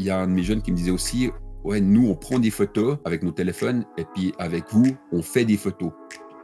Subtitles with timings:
[0.00, 1.30] il y a un de mes jeunes qui me disait aussi,
[1.62, 5.44] ouais, nous, on prend des photos avec nos téléphones, et puis avec vous, on fait
[5.44, 5.92] des photos.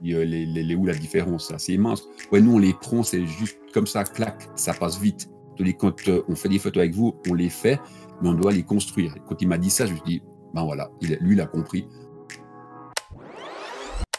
[0.03, 2.07] les, les, où la différence C'est immense.
[2.31, 5.31] Ouais, nous, on les prend, c'est juste comme ça, clac, ça passe vite.
[5.79, 7.81] Quand euh, on fait des photos avec vous, on les fait,
[8.21, 9.15] mais on doit les construire.
[9.27, 11.47] quand il m'a dit ça, je me suis dit, ben voilà, il, lui, il a
[11.47, 11.89] compris.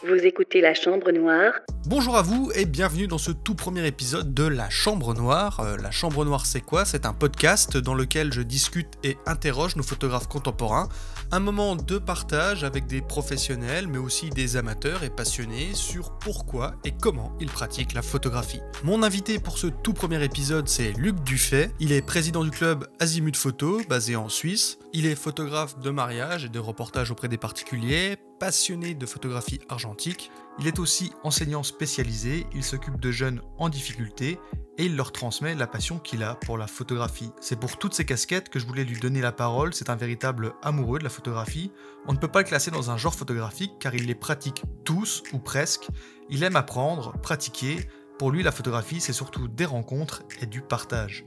[0.08, 1.52] Vous écoutez La Chambre Noire.
[1.84, 5.60] Bonjour à vous et bienvenue dans ce tout premier épisode de La Chambre Noire.
[5.60, 6.86] Euh, la Chambre Noire, c'est quoi?
[6.86, 10.88] C'est un podcast dans lequel je discute et interroge nos photographes contemporains.
[11.30, 16.76] Un moment de partage avec des professionnels, mais aussi des amateurs et passionnés sur pourquoi
[16.86, 18.62] et comment ils pratiquent la photographie.
[18.84, 21.70] Mon invité pour ce tout premier épisode, c'est Luc Dufay.
[21.80, 24.78] Il est président du club Azimut Photo, basé en Suisse.
[24.94, 30.30] Il est photographe de mariage et de reportage auprès des particuliers, passionné de photographie argentique.
[30.58, 34.38] Il est aussi enseignant spécialisé, il s'occupe de jeunes en difficulté
[34.78, 37.30] et il leur transmet la passion qu'il a pour la photographie.
[37.40, 40.54] C'est pour toutes ces casquettes que je voulais lui donner la parole, c'est un véritable
[40.62, 41.72] amoureux de la photographie.
[42.06, 45.22] On ne peut pas le classer dans un genre photographique car il les pratique tous
[45.32, 45.88] ou presque.
[46.30, 47.88] Il aime apprendre, pratiquer.
[48.18, 51.24] Pour lui, la photographie, c'est surtout des rencontres et du partage.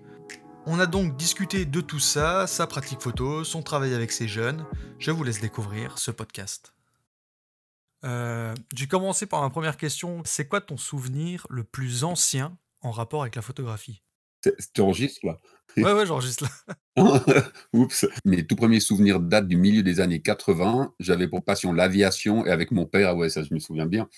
[0.68, 4.66] On a donc discuté de tout ça, sa pratique photo, son travail avec ses jeunes.
[5.00, 6.71] Je vous laisse découvrir ce podcast.
[8.04, 10.22] Euh, J'ai commencé par ma première question.
[10.26, 14.02] C'est quoi ton souvenir le plus ancien en rapport avec la photographie?
[14.74, 15.38] Tu enregistres là?
[15.78, 16.46] Ouais, ouais, j'enregistre
[16.98, 17.24] là.
[17.74, 18.06] Oups.
[18.26, 20.94] Mes tout premiers souvenirs datent du milieu des années 80.
[21.00, 24.10] J'avais pour passion l'aviation et avec mon père, ah ouais, ça je me souviens bien.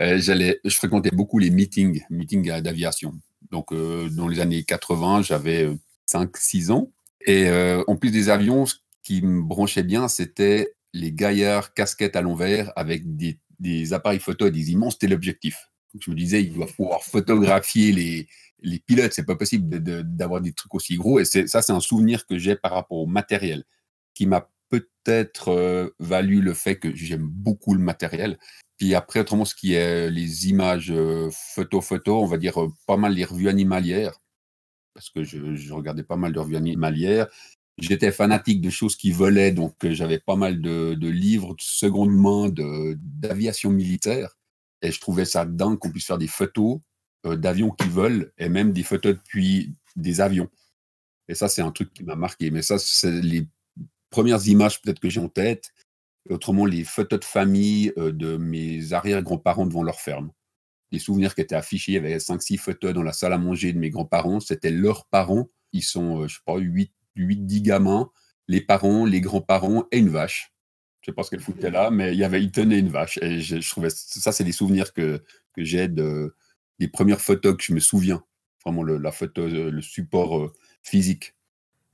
[0.00, 3.14] Euh, j'allais, je fréquentais beaucoup les meetings, meetings d'aviation.
[3.50, 5.70] Donc, euh, dans les années 80, j'avais
[6.06, 6.90] 5-6 ans.
[7.24, 12.16] Et euh, en plus des avions, ce qui me branchait bien, c'était les gaillards casquettes
[12.16, 15.68] à l'envers avec des, appareils photo et des immenses téléobjectifs.
[15.98, 18.28] Je me disais, il doit pouvoir photographier les,
[18.60, 19.12] les pilotes.
[19.12, 21.20] C'est pas possible d'avoir des trucs aussi gros.
[21.20, 23.64] Et ça, c'est un souvenir que j'ai par rapport au matériel
[24.14, 28.38] qui m'a peut-être euh, valu le fait que j'aime beaucoup le matériel.
[28.76, 30.92] Puis après, autrement, ce qui est les images
[31.54, 34.20] photo-photo, on va dire pas mal les revues animalières
[34.96, 37.26] parce que je, regardais pas mal de revues animalières.
[37.78, 42.10] J'étais fanatique de choses qui volaient, donc euh, j'avais pas mal de, livres de seconde
[42.10, 44.38] main d'aviation militaire.
[44.82, 46.78] Et je trouvais ça dingue qu'on puisse faire des photos
[47.26, 50.48] euh, d'avions qui volent et même des photos depuis des avions.
[51.28, 52.50] Et ça, c'est un truc qui m'a marqué.
[52.50, 53.46] Mais ça, c'est les
[54.10, 55.72] premières images peut-être que j'ai en tête.
[56.30, 60.30] autrement, les photos de famille euh, de mes arrière-grands-parents devant leur ferme
[60.92, 61.92] des souvenirs qui étaient affichés.
[61.92, 64.40] Il y avait 5-6 photos dans la salle à manger de mes grands-parents.
[64.40, 65.48] C'était leurs parents.
[65.72, 66.58] Ils sont, euh, je sais pas,
[67.16, 68.10] 8-10 gamins,
[68.48, 70.52] les parents, les grands-parents et une vache.
[71.00, 73.18] Je sais pas ce qu'elle foutait là, mais il y avait, ils tenaient une vache.
[73.22, 75.22] Et je, trouvais, ça, c'est des souvenirs que,
[75.54, 76.34] que j'ai de,
[76.78, 78.24] des premières photos que je me souviens.
[78.64, 81.36] Vraiment, le, la photo, le support euh, physique.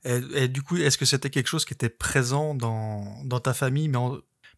[0.05, 3.87] Et, du coup, est-ce que c'était quelque chose qui était présent dans, dans ta famille,
[3.87, 3.99] mais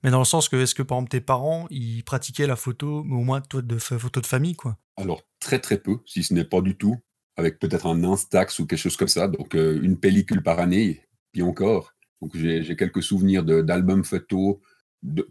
[0.03, 3.03] mais dans le sens que, est-ce que par exemple tes parents, ils pratiquaient la photo,
[3.03, 4.77] mais au moins toi, de photo de famille, quoi?
[4.97, 6.97] Alors, très très peu, si ce n'est pas du tout,
[7.38, 9.28] avec peut-être un Instax ou quelque chose comme ça.
[9.28, 11.01] Donc, euh, une pellicule par année,
[11.31, 11.94] puis encore.
[12.22, 14.57] Donc, j'ai quelques souvenirs d'albums photos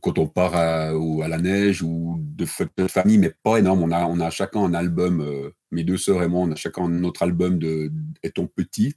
[0.01, 3.59] quand on part à, ou à la neige ou de photos de famille, mais pas
[3.59, 3.83] énorme.
[3.83, 6.57] On a, on a chacun un album, euh, mes deux sœurs et moi, on a
[6.57, 7.91] chacun notre album de
[8.23, 8.95] étant petit.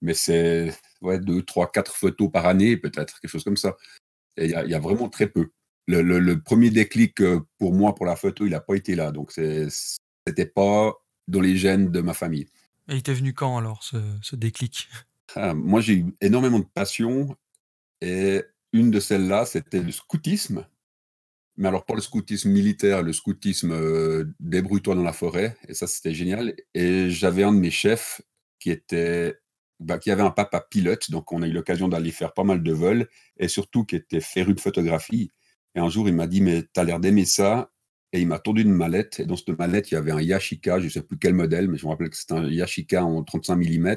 [0.00, 0.72] Mais c'est
[1.02, 3.76] ouais, deux, trois, quatre photos par année, peut-être, quelque chose comme ça.
[4.36, 5.50] Il y, a vraiment très peu.
[5.86, 9.12] Le, premier déclic euh, pour moi, pour la photo, il n'a pas été là.
[9.12, 10.94] Donc, c'était pas
[11.28, 12.46] dans les gènes de ma famille.
[12.88, 14.88] Et il t'est venu quand alors, ce, déclic?
[15.34, 17.36] Ah, Moi, j'ai eu énormément de passion.
[18.00, 20.66] Et une de celles-là, c'était le scoutisme.
[21.56, 25.56] Mais alors, pas le scoutisme militaire, le scoutisme euh, débrouille-toi dans la forêt.
[25.68, 26.54] Et ça, c'était génial.
[26.74, 28.20] Et j'avais un de mes chefs
[28.58, 29.36] qui était
[29.82, 32.62] bah, qui avait un papa pilote, donc on a eu l'occasion d'aller faire pas mal
[32.62, 35.32] de vols, et surtout qui était féru de photographie.
[35.74, 37.72] Et un jour, il m'a dit, mais tu as l'air d'aimer ça.
[38.12, 40.78] Et il m'a tendu une mallette, et dans cette mallette, il y avait un Yashica,
[40.80, 43.22] je ne sais plus quel modèle, mais je me rappelle que c'était un Yashica en
[43.24, 43.96] 35 mm,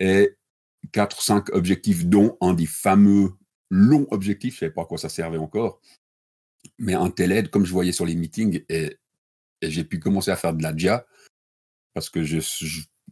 [0.00, 0.36] et
[0.92, 3.32] 4 ou 5 objectifs, dont un des fameux
[3.70, 5.80] longs objectifs, je ne savais pas à quoi ça servait encore,
[6.78, 8.96] mais un TELED, comme je voyais sur les meetings, et,
[9.62, 11.06] j'ai pu commencer à faire de la DIA,
[11.94, 12.40] parce que je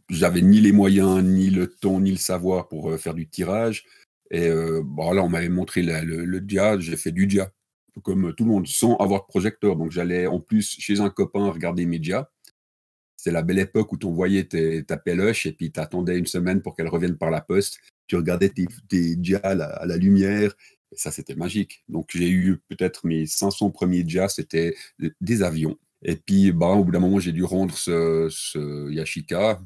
[0.09, 3.85] j'avais ni les moyens, ni le temps, ni le savoir pour euh, faire du tirage.
[4.31, 7.51] Et euh, bon, là, on m'avait montré le, le, dia, j'ai fait du dia,
[8.01, 9.75] comme tout le monde, sans avoir de projecteur.
[9.75, 12.29] Donc, j'allais en plus chez un copain regarder mes dia.
[13.17, 14.43] C'est la belle époque où tu envoyais
[14.83, 17.79] ta peluche et puis tu attendais une semaine pour qu'elle revienne par la poste.
[18.07, 20.53] Tu regardais tes, tes à la, lumière.
[20.91, 21.83] Et ça, c'était magique.
[21.87, 24.75] Donc, j'ai eu peut-être mes 500 premiers dia, c'était
[25.21, 25.77] des avions.
[26.01, 29.61] Et puis, bah, au bout d'un moment, j'ai dû rendre ce, ce Yashica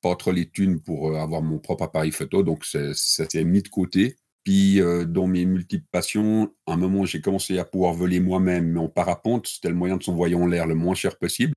[0.00, 3.68] pas trop les thunes pour avoir mon propre appareil photo, donc ça s'est mis de
[3.68, 4.16] côté.
[4.50, 8.80] Puis, dans mes multiples passions, à un moment, j'ai commencé à pouvoir voler moi-même, mais
[8.80, 9.46] en parapente.
[9.46, 11.52] C'était le moyen de s'envoyer en l'air le moins cher possible.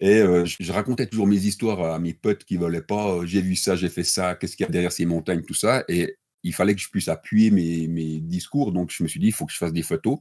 [0.00, 3.20] Et je racontais toujours mes histoires à mes potes qui volaient pas.
[3.26, 5.84] j'ai vu ça, j'ai fait ça, qu'est-ce qu'il y a derrière ces montagnes, tout ça.
[5.88, 8.72] Et il fallait que je puisse appuyer mes, mes discours.
[8.72, 10.16] Donc, je me suis dit, il faut que je fasse des photos.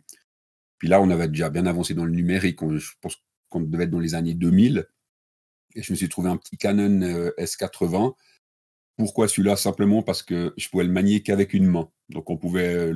[0.80, 2.60] Puis là, on avait déjà bien avancé dans le numérique.
[2.76, 4.86] je pense qu'on devait être dans les années 2000.
[5.76, 7.00] Et je me suis trouvé un petit Canon
[7.38, 8.16] S80
[8.98, 9.56] pourquoi celui-là?
[9.56, 11.90] Simplement parce que je pouvais le manier qu'avec une main.
[12.10, 12.92] Donc on pouvait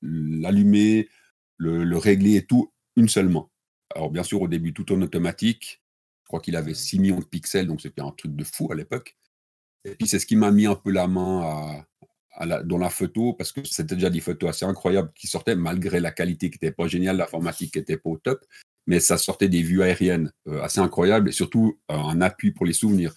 [0.00, 1.08] l'allumer,
[1.56, 3.48] le, régler et tout une seule main.
[3.94, 5.82] Alors bien sûr, au début, tout en automatique.
[6.22, 8.74] Je crois qu'il avait 6 millions de pixels, donc c'était un truc de fou à
[8.74, 9.16] l'époque.
[9.84, 11.84] Et puis c'est ce qui m'a mis un peu la main
[12.64, 16.10] dans la photo, parce que c'était déjà des photos assez incroyables qui sortaient, malgré la
[16.10, 18.44] qualité qui n'était pas géniale, l'informatique qui n'était pas au top,
[18.86, 22.66] mais ça sortait des vues aériennes euh, assez incroyables, et surtout euh, un appui pour
[22.66, 23.14] les souvenirs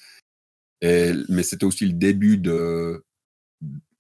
[0.82, 3.04] mais c'était aussi le début de,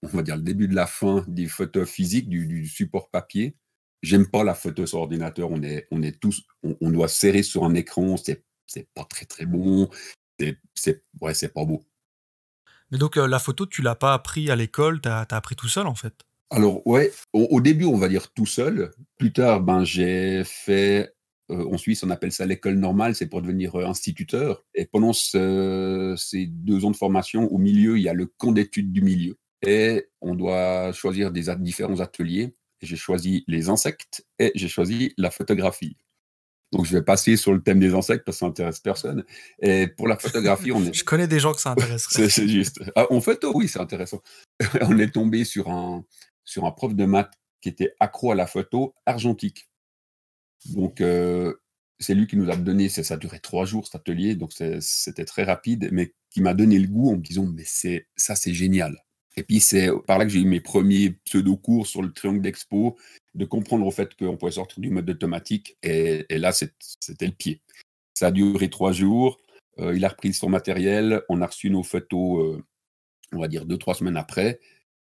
[0.03, 3.55] on va dire, le début de la fin des photos physiques, du, support papier.
[4.03, 5.49] J'aime pas la photo sur ordinateur.
[5.51, 8.15] On est, on est tous, on, doit serrer sur un écran.
[8.17, 9.89] C'est, c'est pas très très bon.
[10.39, 11.83] C'est, c'est, ouais, c'est pas beau.
[12.91, 15.67] Mais donc euh, la photo, tu l'as pas appris à l'école, tu as, appris tout
[15.67, 16.13] seul en fait?
[16.49, 18.93] Alors ouais, au, début on va dire tout seul.
[19.17, 21.13] Plus tard, ben j'ai fait
[21.49, 24.63] en Suisse, on appelle ça l'école normale, c'est pour devenir euh, instituteur.
[24.75, 28.91] Et pendant ces deux ans de formation, au milieu, il y a le camp d'études
[28.91, 29.37] du milieu.
[29.65, 32.53] Et on doit choisir des différents ateliers.
[32.81, 35.97] J'ai choisi les insectes et j'ai choisi la photographie.
[36.73, 39.23] Donc, je vais passer sur le thème des insectes parce que ça n'intéresse personne.
[39.61, 40.93] Et pour la photographie, on est.
[40.93, 42.29] je connais des gens que ça intéresserait.
[42.29, 42.83] c'est juste.
[42.95, 44.21] Ah, en photo, oui, c'est intéressant.
[44.81, 46.03] on est tombé sur un,
[46.43, 49.69] sur un prof de maths qui était accro à la photo argentique.
[50.65, 51.53] Donc, euh,
[51.99, 55.25] c'est lui qui nous a donné, ça, a duré trois jours cet atelier, donc c'était
[55.25, 58.53] très rapide, mais qui m'a donné le goût en me disant, mais c'est ça, c'est
[58.53, 59.03] génial.
[59.37, 62.97] Et puis, c'est par là que j'ai eu mes premiers pseudo-cours sur le triangle d'expo,
[63.35, 65.77] de comprendre au fait qu'on pouvait sortir du mode automatique.
[65.83, 67.61] Et, là, c'était le pied.
[68.15, 69.39] Ça a duré trois jours.
[69.77, 71.21] Euh, il a repris son matériel.
[71.29, 72.63] On a reçu nos photos, euh,
[73.31, 74.59] on va dire, deux, trois semaines après.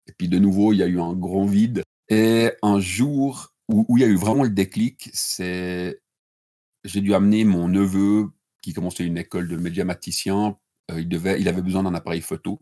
[0.08, 1.84] Et puis, de nouveau, il y a eu un grand vide.
[2.10, 6.02] Et un jour, où, il y a eu vraiment le déclic, c'est
[6.84, 8.30] j'ai dû amener mon neveu
[8.62, 10.58] qui commençait une école de médiamaticien.
[10.92, 12.62] Euh, il, devait, il avait besoin d'un appareil photo.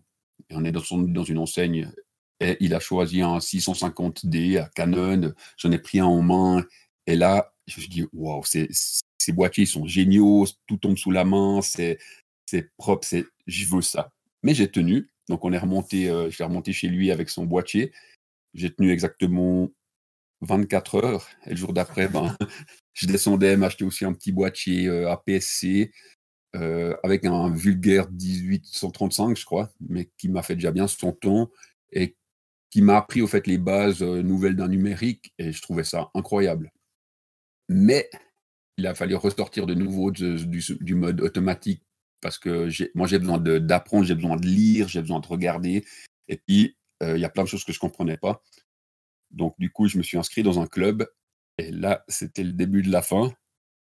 [0.50, 1.92] Et on est dans, son, dans une enseigne
[2.40, 5.34] et il a choisi un 650D à Canon.
[5.58, 6.66] J'en ai pris un en main.
[7.08, 8.68] Et là, je me suis dit, waouh, ces,
[9.32, 11.98] boîtiers sont géniaux, tout tombe sous la main, c'est
[12.78, 14.12] propre, c'est, je veux ça.
[14.44, 15.10] Mais j'ai tenu.
[15.30, 17.92] Donc on est remonté, euh, je suis remonté chez lui avec son boîtier.
[18.54, 19.72] J'ai tenu exactement
[20.42, 21.28] 24 heures.
[21.46, 22.36] Et le jour d'après, ben,
[22.94, 25.92] je descendais m'acheter aussi un petit boîtier euh, APS-C
[26.56, 31.52] euh, avec un vulgaire 1835, je crois, mais qui m'a fait déjà bien son temps
[31.92, 32.16] et
[32.70, 36.10] qui m'a appris au fait les bases euh, nouvelles d'un numérique et je trouvais ça
[36.14, 36.72] incroyable.
[37.68, 38.10] Mais
[38.78, 41.84] il a fallu ressortir de nouveau du, mode automatique
[42.22, 45.86] parce que moi j'ai besoin d'apprendre, j'ai besoin de lire, j'ai besoin de regarder
[46.28, 48.42] et puis il y a plein de choses que je comprenais pas.
[49.36, 51.08] Donc, du coup, je me suis inscrit dans un club.
[51.58, 53.34] Et là, c'était le début de la fin.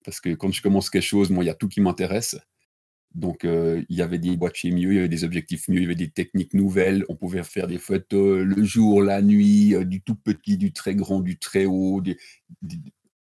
[0.04, 2.38] Parce que quand je commence quelque chose, moi, il y a tout qui m'intéresse.
[3.14, 5.82] Donc, euh, il y avait des boîtiers mieux, il y avait des objectifs mieux, il
[5.82, 7.04] y avait des techniques nouvelles.
[7.08, 10.94] On pouvait faire des photos le jour, la nuit, euh, du tout petit, du très
[10.94, 12.02] grand, du très haut.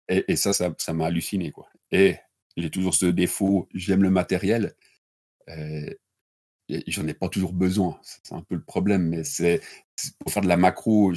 [0.09, 1.51] et, ça, ça m'a halluciné.
[1.51, 1.69] Quoi.
[1.91, 2.17] Et
[2.57, 4.73] j'ai toujours ce défaut, j'aime le matériel.
[5.49, 5.89] Euh,
[6.87, 7.99] j'en ai pas toujours besoin.
[8.03, 9.61] C'est un peu le problème, mais c'est
[10.19, 11.13] pour faire de la macro,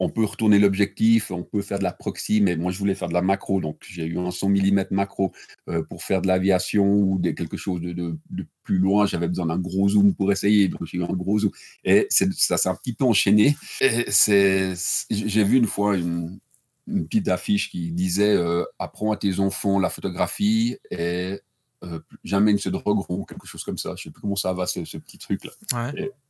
[0.00, 3.08] on peut retourner l'objectif, on peut faire de la proxy, mais moi je voulais faire
[3.08, 5.30] de la macro, donc j'ai eu un 100 mm macro
[5.68, 8.16] euh, pour faire de l'aviation ou de, quelque chose de,
[8.62, 9.04] plus loin.
[9.04, 11.50] J'avais besoin d'un gros zoom pour essayer, donc j'ai eu un gros zoom.
[11.84, 13.56] Et ça s'est un petit peu enchaîné.
[13.80, 16.40] J'ai vu une fois une,
[16.86, 21.38] petite affiche qui disait euh, Apprends à tes enfants la photographie et
[21.84, 23.90] euh, jamais ils ne se drogueront, quelque chose comme ça.
[23.90, 25.52] Je ne sais plus comment ça va, ce, petit truc-là.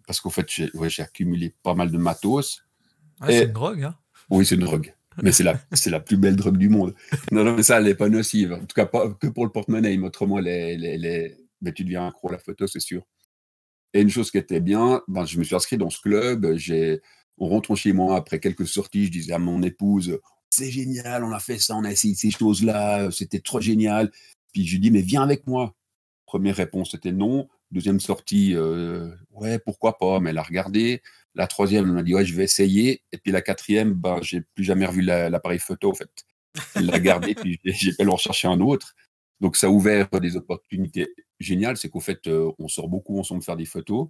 [0.06, 2.64] Parce qu'en fait, j'ai accumulé pas mal de matos
[3.26, 3.96] c'est une drogue, hein
[4.30, 4.94] Oui, c'est une drogue.
[5.22, 6.94] Mais c'est la, la plus belle drogue du monde.
[7.32, 8.52] Non, non, mais ça, elle n'est pas nocive.
[8.52, 9.98] En tout cas, pas que pour le porte-monnaie.
[9.98, 11.36] Autrement, les, les, les...
[11.60, 13.02] Mais tu deviens accro à la photo, c'est sûr.
[13.92, 16.54] Et une chose qui était bien, ben, je me suis inscrit dans ce club.
[16.56, 17.00] J'ai...
[17.38, 20.18] En rentrant chez moi, après quelques sorties, je disais à mon épouse
[20.50, 24.10] C'est génial, on a fait ça, on a essayé ces choses-là, c'était trop génial.
[24.52, 25.74] Puis je lui dis Mais viens avec moi.
[26.26, 27.48] Première réponse, c'était non.
[27.70, 31.02] Deuxième sortie, euh, ouais, pourquoi pas, mais elle a regardé.
[31.34, 33.02] La troisième, elle m'a dit, ouais, je vais essayer.
[33.12, 36.10] Et puis la quatrième, ben, j'ai plus jamais revu l'appareil photo, en fait.
[36.74, 38.94] Elle l'a gardé, puis j'ai pas le rechercher un autre.
[39.40, 41.08] Donc ça a ouvert des opportunités
[41.38, 44.08] géniales, c'est qu'au fait, on sort beaucoup ensemble faire des photos.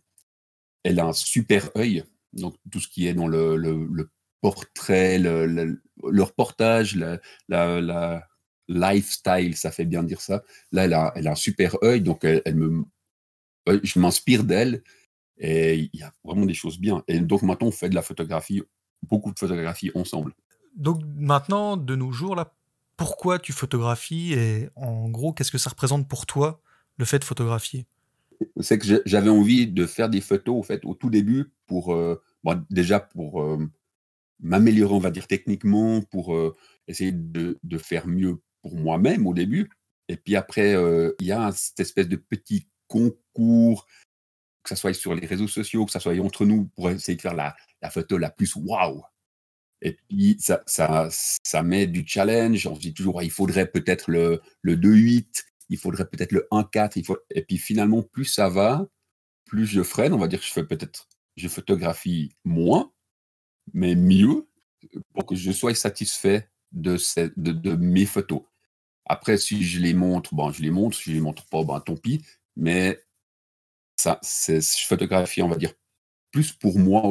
[0.82, 4.10] Elle a un super œil, donc tout ce qui est dans le,
[4.40, 6.96] portrait, le, reportage,
[7.48, 8.26] la,
[8.68, 10.44] lifestyle, ça fait bien dire ça.
[10.70, 12.84] Là, elle a, elle a un super œil, donc elle, me,
[13.82, 14.82] je m'inspire d'elle
[15.40, 17.02] et il y a vraiment des choses bien.
[17.08, 18.62] Et donc maintenant, on fait de la photographie,
[19.02, 20.34] beaucoup de photographie ensemble.
[20.76, 22.52] Donc maintenant, de nos jours, là,
[22.96, 26.60] pourquoi tu photographies et en gros, qu'est-ce que ça représente pour toi
[26.98, 27.86] le fait de photographier?
[28.60, 32.20] C'est que j'avais envie de faire des photos au fait au tout début pour euh,
[32.68, 33.58] déjà pour euh,
[34.40, 36.54] m'améliorer, on va dire techniquement, pour euh,
[36.88, 39.70] essayer de, de, faire mieux pour moi-même au début.
[40.08, 40.74] Et puis après,
[41.20, 43.86] il y a cette espèce de petit concours,
[44.70, 47.22] que ce soit sur les réseaux sociaux, que ce soit entre nous, pour essayer de
[47.22, 47.54] faire la,
[47.90, 49.02] photo la plus waouh.
[49.82, 52.66] Et puis, ça, ça, ça met du challenge.
[52.66, 56.92] On se dit toujours, il faudrait peut-être le, le 2-8, il faudrait peut-être le 1-4.
[56.96, 57.18] Il faut...
[57.30, 58.86] Et puis, finalement, plus ça va,
[59.44, 60.12] plus je freine.
[60.12, 62.92] On va dire que je fais peut-être, je photographie moins,
[63.72, 64.48] mais mieux,
[65.14, 66.96] pour que je sois satisfait de,
[67.36, 68.42] de, mes photos.
[69.06, 70.96] Après, si je les montre, bon, je les montre.
[70.96, 72.24] Si je les montre pas, ben, tant pis.
[72.54, 73.02] Mais
[74.00, 75.74] ça, c'est, je photographie, on va dire,
[76.30, 77.02] plus pour moi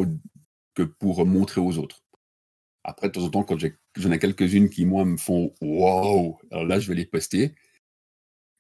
[0.74, 2.04] que pour montrer aux autres.
[2.84, 6.66] Après, de temps en temps, quand j'en ai, quelques-unes qui, moi, me font wow, alors
[6.66, 7.54] là, je vais les poster.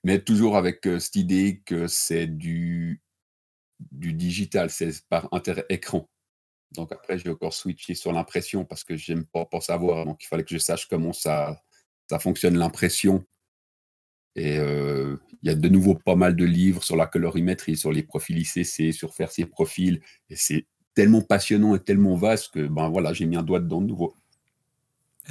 [0.03, 3.01] Mais toujours avec euh, cette idée que c'est du,
[3.79, 6.07] digital, c'est par inter-écran.
[6.71, 10.05] Donc après, j'ai encore switché sur l'impression parce que j'aime pas, pas savoir.
[10.05, 11.59] Donc il fallait que je sache comment ça
[12.19, 13.25] fonctionne l'impression.
[14.35, 17.91] Et euh, il y a de nouveau pas mal de livres sur la colorimétrie, sur
[17.91, 20.01] les profils ICC, sur faire ses profils.
[20.29, 23.81] Et c'est tellement passionnant et tellement vaste que ben voilà, j'ai mis un doigt dedans
[23.81, 24.15] de nouveau.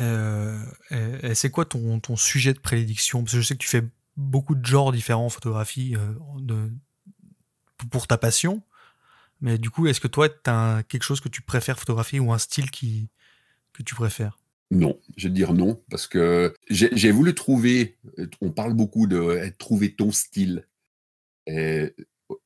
[0.01, 0.59] Euh,
[1.23, 3.85] et, c'est quoi ton, sujet de prédiction Parce que je sais que tu fais
[4.17, 6.69] beaucoup de genres différents en photographie euh,
[7.91, 8.63] pour ta passion.
[9.41, 12.33] Mais du coup, est-ce que toi, tu as quelque chose que tu préfères photographier ou
[12.33, 13.09] un style qui,
[13.73, 14.38] que tu préfères?
[14.71, 17.97] Non, je vais dire non, parce que j'ai voulu trouver,
[18.41, 20.69] on parle beaucoup de trouver ton style.
[21.47, 21.95] Et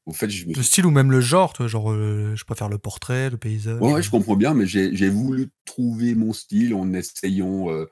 [0.07, 0.47] au fait, je...
[0.47, 3.81] Le style ou même le genre, toi, genre, euh, je préfère le portrait, le paysage.
[3.81, 7.71] Ouais, je comprends bien, mais j'ai voulu trouver mon style en essayant.
[7.71, 7.87] Euh,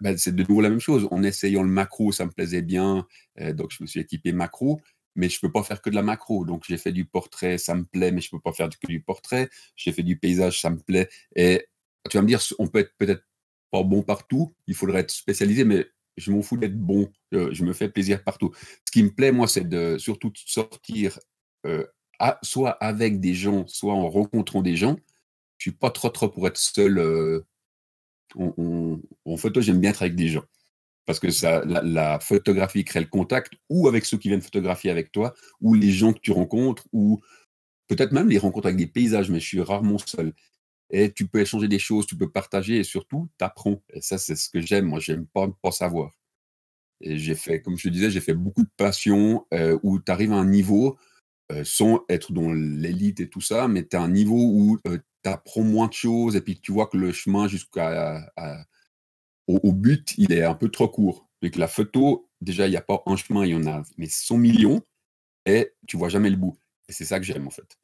[0.00, 1.08] bah, c'est de nouveau la même chose.
[1.10, 3.06] En essayant le macro, ça me plaisait bien,
[3.40, 4.80] euh, donc je me suis équipé macro,
[5.16, 6.44] mais je peux pas faire que de la macro.
[6.44, 9.02] Donc j'ai fait du portrait, ça me plaît, mais je peux pas faire que du
[9.02, 9.50] portrait.
[9.76, 11.08] J'ai fait du paysage, ça me plaît.
[11.36, 11.66] Et
[12.08, 13.24] tu vas me dire, on peut être peut-être
[13.70, 15.86] pas bon partout, il faudrait être spécialisé, mais
[16.16, 18.52] je m'en fous d'être bon, je me fais plaisir partout.
[18.84, 21.18] Ce qui me plaît, moi, c'est de surtout sortir
[21.66, 21.84] euh,
[22.42, 24.96] soit avec des gens, soit en rencontrant des gens.
[25.58, 26.98] Je suis pas trop trop pour être seul.
[26.98, 27.44] Euh,
[28.36, 30.44] en photo, j'aime bien être avec des gens.
[31.06, 35.10] Parce que ça, la, photographie crée le contact, ou avec ceux qui viennent photographier avec
[35.10, 37.20] toi, ou les gens que tu rencontres, ou
[37.88, 40.32] peut-être même les rencontres avec des paysages, mais je suis rarement seul.
[40.90, 43.82] Et tu peux échanger des choses, tu peux partager, et surtout, tu apprends.
[43.92, 44.86] Et ça, c'est ce que j'aime.
[44.86, 46.12] Moi, j'aime pas pas savoir.
[47.00, 50.12] Et j'ai fait, comme je te disais, j'ai fait beaucoup de passion euh, où tu
[50.12, 50.98] arrives à un niveau
[51.52, 54.98] euh, sans être dans l'élite et tout ça, mais tu as un niveau où euh,
[55.24, 58.30] tu apprends moins de choses et puis tu vois que le chemin jusqu'à
[59.46, 61.28] au, but, il est un peu trop court.
[61.42, 64.06] Que la photo, déjà, il n'y a pas un chemin, il y en a mais
[64.06, 64.82] 100 millions
[65.46, 66.58] et tu vois jamais le bout.
[66.88, 67.79] Et c'est ça que j'aime en fait.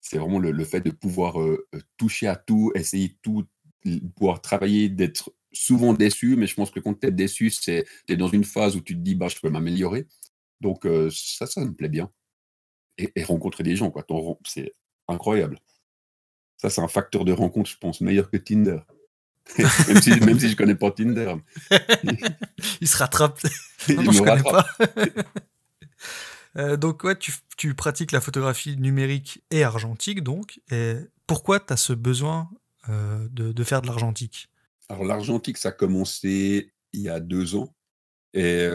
[0.00, 1.36] C'est vraiment le, fait de pouvoir
[1.96, 3.46] toucher à tout, essayer tout,
[4.16, 8.14] pouvoir travailler, d'être souvent déçu, mais je pense que quand tu es déçu, c'est tu
[8.14, 10.06] es dans une phase où tu te dis bah, je peux m'améliorer.
[10.60, 12.10] Donc ça, ça me plaît bien.
[12.98, 14.04] Et, rencontrer des gens, quoi.
[14.46, 14.74] C'est
[15.08, 15.58] incroyable.
[16.58, 18.80] Ça, c'est un facteur de rencontre, je pense, meilleur que Tinder.
[19.58, 21.34] même, si, même si je connais pas Tinder.
[22.80, 23.40] Il se rattrape.
[23.88, 24.66] non, connais pas.
[26.56, 30.60] Euh, donc, ouais, tu, pratiques la photographie numérique et argentique, donc.
[31.26, 32.50] Pourquoi tu as ce besoin
[32.88, 34.48] euh, de, faire de l'argentique?
[34.88, 37.74] Alors, l'argentique, ça a commencé il y a deux ans.
[38.34, 38.68] Et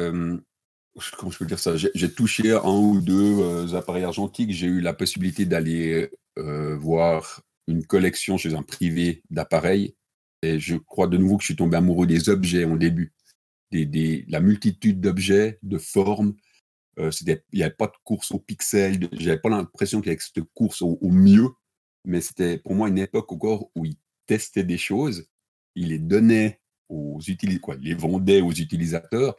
[1.17, 1.73] comment je peux dire ça?
[1.75, 4.53] J'ai touché un ou deux euh, appareils argentiques.
[4.53, 9.95] J'ai eu la possibilité d'aller euh, voir une collection chez un privé d'appareils.
[10.41, 13.13] Et je crois de nouveau que je suis tombé amoureux des objets en début.
[13.71, 16.35] Des, la multitude d'objets, de formes.
[16.99, 19.09] Euh, il n'y avait pas de course au pixel.
[19.13, 21.49] J'avais pas l'impression qu'il y avait cette course au, mieux.
[22.05, 23.97] Mais c'était pour moi une époque encore où ils
[24.27, 25.27] testaient des choses.
[25.75, 29.35] Ils les donnaient aux utilisateurs, les vendaient aux utilisateurs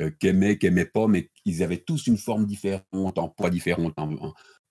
[0.00, 3.92] euh, qu'aimaient, qui n'aimaient pas, mais ils avaient tous une forme différente, un poids différent.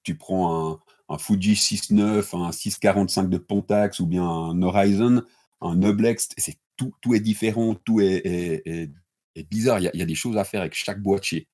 [0.03, 5.23] tu prends un, Fuji 6.9, un 6.45 de Pontax ou bien un Horizon,
[5.61, 6.29] un Noblex,
[6.75, 8.89] tout, tout est différent, tout est
[9.49, 9.79] bizarre.
[9.79, 11.47] Il y, a, des choses à faire avec chaque boîtier.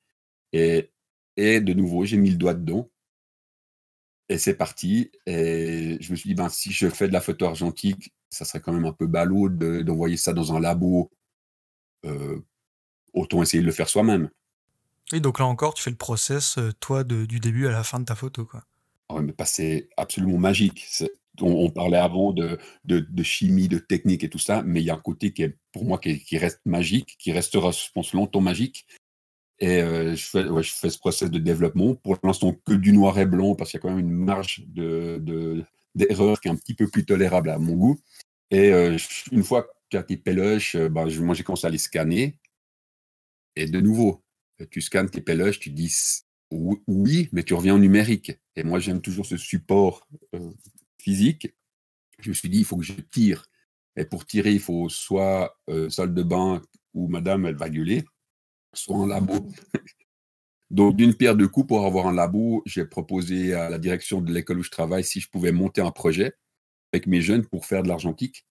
[0.53, 0.89] Et,
[1.37, 2.89] et de nouveau, j'ai mis le doigt dedans.
[4.29, 5.11] Et c'est parti.
[5.25, 8.61] Et je me suis dit, ben, si je fais de la photo argentique, ça serait
[8.61, 11.11] quand même un peu ballot d'envoyer ça dans un labo.
[12.05, 12.39] Euh,
[13.13, 14.29] autant essayer de le faire soi-même.
[15.11, 17.99] Et donc là encore, tu fais le process, euh, toi, du début à la fin
[17.99, 18.45] de ta photo.
[18.45, 18.63] Quoi.
[19.09, 20.87] Ah mais c'est absolument magique.
[21.41, 24.95] On, parlait avant de, de, chimie, de technique et tout ça, mais il y a
[24.95, 28.41] un côté qui est, pour moi, qui, qui reste magique, qui restera, je pense, longtemps
[28.41, 28.85] magique.
[29.59, 31.95] Et euh, je, fais, je fais ce process de développement.
[31.95, 34.63] Pour l'instant, que du noir et blanc, parce qu'il y a quand même une marge
[34.67, 37.99] d'erreur de, qui est un petit peu plus tolérable à mon goût.
[38.51, 38.97] Et euh,
[39.31, 42.37] une fois as tes péloches, bah, moi, j'ai commencé à les scanner.
[43.55, 44.23] Et de nouveau,
[44.69, 45.89] tu scannes tes péloches, tu dis
[46.51, 48.31] oui, mais tu reviens en numérique.
[48.55, 50.51] Et moi, j'aime toujours ce support euh,
[50.99, 51.53] physique.
[52.19, 53.45] Je me suis dit, il faut que je tire.
[53.95, 56.61] Et pour tirer, il faut soit euh, salle de bain
[56.93, 58.03] où madame, elle va gueuler,
[58.73, 59.33] soit un labo.
[60.69, 64.31] Donc, d'une pierre deux coups, pour avoir un labo, j'ai proposé à la direction de
[64.31, 66.33] l'école où je travaille si je pouvais monter un projet
[66.93, 68.45] avec mes jeunes pour faire de l'argentique.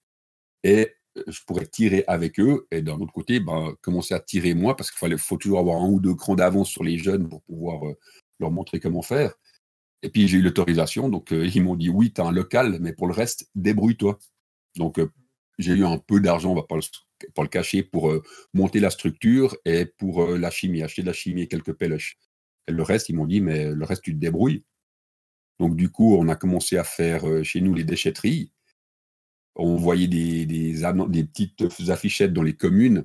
[0.65, 0.97] Et
[1.27, 4.91] je pourrais tirer avec eux et d'un autre côté, ben, commencer à tirer moi parce
[4.91, 7.95] qu'il faut toujours avoir un ou deux crans d'avance sur les jeunes pour pouvoir euh,
[8.39, 9.35] leur montrer comment faire.
[10.03, 12.79] Et puis j'ai eu l'autorisation, donc euh, ils m'ont dit oui, tu as un local,
[12.81, 14.19] mais pour le reste, débrouille-toi.
[14.77, 15.11] Donc euh,
[15.59, 16.77] j'ai eu un peu d'argent, on va pas
[17.35, 18.13] pas le cacher, pour
[18.55, 22.19] monter la structure et pour la chimie, acheter de la chimie et quelques péloches.
[22.67, 24.65] Et le reste, ils m'ont dit, mais le reste, tu te débrouilles.
[25.59, 28.53] Donc du coup, on a commencé à faire chez nous les déchetteries
[29.59, 33.05] on voyait des, des, petites affichettes dans les communes.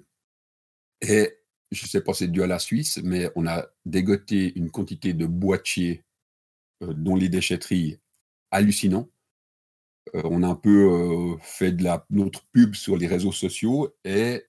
[1.02, 1.34] Et
[1.72, 5.14] je ne sais pas c'est dû à la Suisse, mais on a dégoté une quantité
[5.14, 6.04] de boîtiers
[6.84, 8.00] euh, dont les déchetteries
[8.52, 9.10] hallucinants.
[10.16, 13.94] Euh, on a un peu euh, fait de la, notre pub sur les réseaux sociaux
[14.06, 14.44] et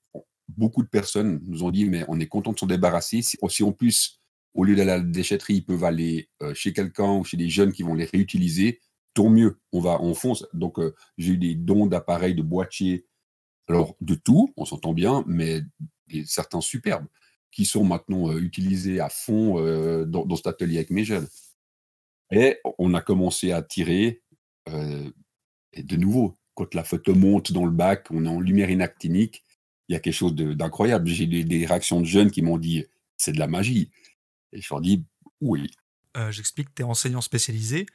[0.48, 3.22] beaucoup de personnes nous ont dit mais on est content de s'en débarrasser.
[3.22, 4.20] Si, en plus,
[4.54, 7.72] au lieu d'aller à la déchetterie, ils peuvent aller chez quelqu'un ou chez des jeunes
[7.72, 8.80] qui vont les réutiliser,
[9.14, 10.46] tant mieux, on va, on fonce.
[10.52, 13.06] Donc, euh, j'ai eu des dons d'appareils, de boîtiers,
[13.68, 15.62] alors de tout, on s'entend bien, mais
[16.26, 17.06] certains superbes
[17.50, 21.28] qui sont maintenant euh, utilisés à fond euh, dans, cet atelier avec mes jeunes.
[22.30, 24.22] Et on a commencé à tirer,
[25.74, 29.44] et de nouveau, quand la photo monte dans le bac, on est en lumière inactinique,
[29.88, 31.08] il y a quelque chose d'incroyable.
[31.08, 32.84] J'ai des, des réactions de jeunes qui m'ont dit
[33.16, 33.90] c'est de la magie.
[34.52, 35.04] Et je leur dis
[35.40, 35.70] oui.
[36.30, 37.86] J'explique que tu es enseignant spécialisé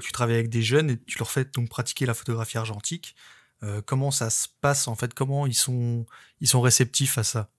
[0.00, 3.14] tu travailles avec des jeunes et tu leur fais donc pratiquer la photographie argentique.
[3.62, 5.14] Euh, comment ça se passe en fait?
[5.14, 6.06] Comment ils sont,
[6.40, 7.50] ils sont réceptifs à ça?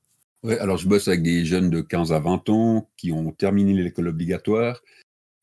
[0.44, 3.74] Ouais, alors je bosse avec des jeunes de 15 à 20 ans qui ont terminé
[3.74, 4.82] l'école obligatoire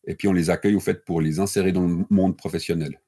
[0.06, 3.00] et puis on les accueille au fait pour les insérer dans le monde professionnel.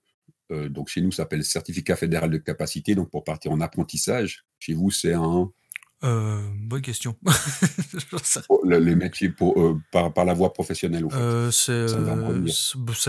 [0.53, 4.45] Euh, donc chez nous, ça s'appelle certificat fédéral de capacité, donc pour partir en apprentissage.
[4.59, 5.51] Chez vous, c'est un
[6.05, 7.17] euh, bonne question.
[8.65, 11.73] les métiers pour, euh, par, par, la voie professionnelle, euh, ça,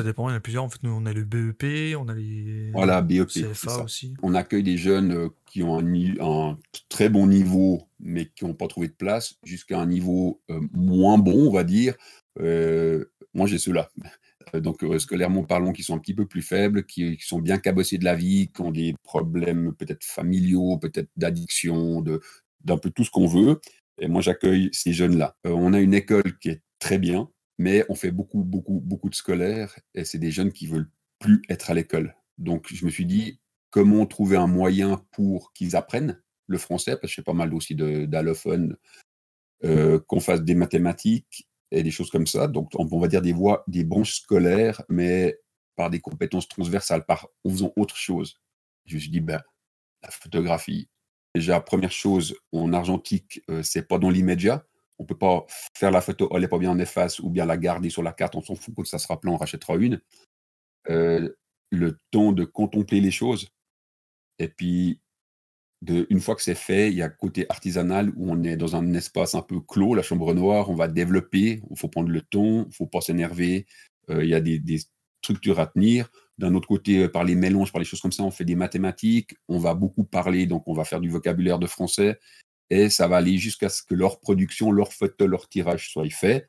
[0.03, 0.63] dépend, il y en a plusieurs.
[0.63, 4.13] En fait, nous, on a le BEP, on a les voilà, BEP, CFA aussi.
[4.23, 5.85] On accueille des jeunes qui ont un,
[6.21, 11.17] un très bon niveau, mais qui n'ont pas trouvé de place, jusqu'à un niveau moins
[11.17, 11.95] bon, on va dire.
[12.37, 13.89] moi, j'ai ceux-là.
[14.61, 18.05] Donc, scolairement parlant, qui sont un petit peu plus faibles, qui, sont bien cabossés de
[18.05, 22.03] la vie, qui ont des problèmes peut-être familiaux, peut-être d'addiction,
[22.63, 23.59] d'un peu tout ce qu'on veut.
[23.99, 25.35] Et moi, j'accueille ces jeunes-là.
[25.45, 29.09] Euh, on a une école qui est très bien, mais on fait beaucoup, beaucoup, beaucoup
[29.09, 30.89] de scolaires et c'est des jeunes qui veulent
[31.19, 32.15] plus être à l'école.
[32.37, 33.39] Donc, je me suis dit,
[33.69, 37.53] comment trouver un moyen pour qu'ils apprennent le français, parce que je fais pas mal
[37.53, 38.77] aussi d'allophones,
[39.63, 42.47] euh, qu'on fasse des mathématiques et des choses comme ça.
[42.47, 45.37] Donc, on, va dire des voies, des branches scolaires, mais
[45.75, 48.39] par des compétences transversales, par en faisant autre chose.
[48.85, 49.41] Je me suis dit, ben,
[50.03, 50.89] la photographie,
[51.35, 54.65] Déjà, première chose, en argentique, euh, c'est pas dans l'immédiat.
[54.99, 55.45] On peut pas
[55.77, 58.13] faire la photo, elle est pas bien en efface, ou bien la garder sur la
[58.13, 59.99] carte, on s'en fout, que ça sera plein, on rachètera une.
[60.89, 61.35] Euh,
[61.71, 63.49] le temps de contempler les choses.
[64.39, 65.01] Et puis,
[66.09, 68.93] une fois que c'est fait, il y a côté artisanal où on est dans un
[68.93, 72.65] espace un peu clos, la chambre noire, on va développer, il faut prendre le temps,
[72.67, 73.65] il faut pas s'énerver,
[74.09, 74.79] euh, il y a des, des,
[75.23, 76.09] structures à tenir.
[76.37, 78.55] D'un autre côté, euh, par les mélanges, par les choses comme ça, on fait des
[78.55, 82.19] mathématiques, on va beaucoup parler, donc on va faire du vocabulaire de français,
[82.69, 86.47] et ça va aller jusqu'à ce que leur production, leur photo, leur tirage soit fait.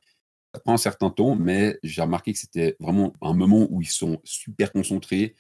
[0.54, 3.88] Ça prend un certain temps, mais j'ai remarqué que c'était vraiment un moment où ils
[3.88, 5.34] sont super concentrés,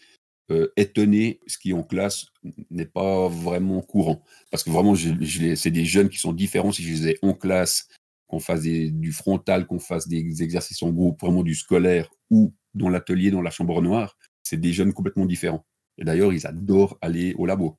[0.50, 2.26] euh, étonnés, ce qui en classe
[2.70, 4.22] n'est pas vraiment courant.
[4.50, 6.72] Parce que vraiment, c'est des jeunes qui sont différents.
[6.72, 7.88] Si je les ai en classe,
[8.28, 12.88] qu'on fasse du frontal, qu'on fasse des exercices en groupe, vraiment du scolaire, ou dans
[12.88, 15.64] l'atelier, dans la chambre noire, c'est des jeunes complètement différents.
[15.98, 17.78] Et d'ailleurs, ils adorent aller au labo.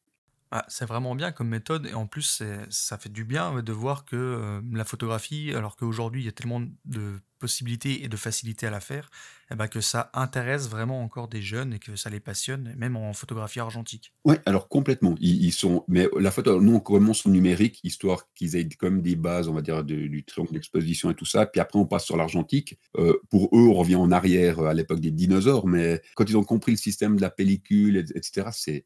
[0.51, 4.05] Ah, c'est vraiment bien comme méthode et en plus ça fait du bien, de voir
[4.05, 8.65] que, hem, la photographie, alors qu'aujourd'hui il y a tellement de possibilités et de facilité
[8.65, 9.09] à la faire,
[9.51, 12.95] et bah, que ça intéresse vraiment encore des jeunes et que ça les passionne, même
[12.95, 14.13] en photographie argentique.
[14.25, 15.15] Ouais, alors complètement.
[15.21, 19.15] Ils sont mais la photo, nous on commence en numérique, histoire qu'ils aient même des
[19.15, 22.03] bases, on va dire, de du triangle d'exposition et tout ça, puis après on passe
[22.05, 22.77] sur l'argentique.
[22.97, 26.35] Heu, pour eux, on revient en arrière, heu, à l'époque des dinosaures, mais quand ils
[26.35, 28.85] ont compris le système de la pellicule et et cetera, c'est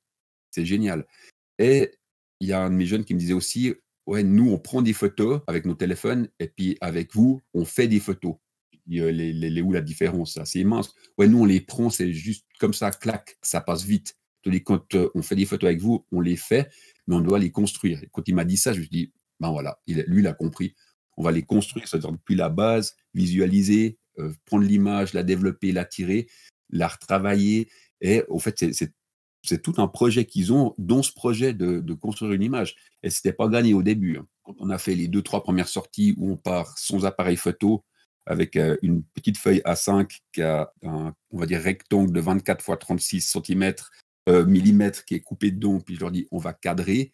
[0.52, 1.06] c'est génial
[1.62, 1.92] et
[2.42, 3.74] il y a un de mes jeunes qui me disait aussi:
[4.08, 7.88] «Ouais, nous on prend des photos avec nos téléphones et puis avec vous, on fait
[7.88, 8.36] des photos».
[8.74, 10.34] Je dis: «Heu, elle est elle est où la différence?
[10.36, 10.96] C'est assez immense».
[11.18, 14.16] «Ouais, nous on les prend, c'est juste comme ça, clac, ça passe vite».
[14.66, 16.70] Quand, heu, on fait des photos avec vous, on les fait,
[17.08, 19.52] mais on doit les construire quand il m'a dit ça, je me suis dit: «Ben
[19.52, 20.76] voilà, lui, il a compris.
[21.18, 25.86] On va les construire, c'est-à-dire depuis la base, visualiser, heu, prendre l'image, la développer, la
[25.86, 26.28] tirer,
[26.72, 27.70] la retravailler»
[28.02, 28.92] et au fait, c'est
[29.44, 33.10] c'est tout un projet qu'ils ont, dont ce projet de de construire une image et
[33.10, 34.28] c'était pas gagné au début, hein.
[34.44, 37.84] Quand on a fait les deux trois premières sorties où on part sans appareil photo
[38.26, 42.64] avec, heu, une petite feuille A5 qui a un, on va dire rectangle de 24
[42.64, 43.92] fois 36 centimètres,
[44.30, 47.12] heu, millimètres qui est coupé dedans, puis je leur dis: «On va cadrer».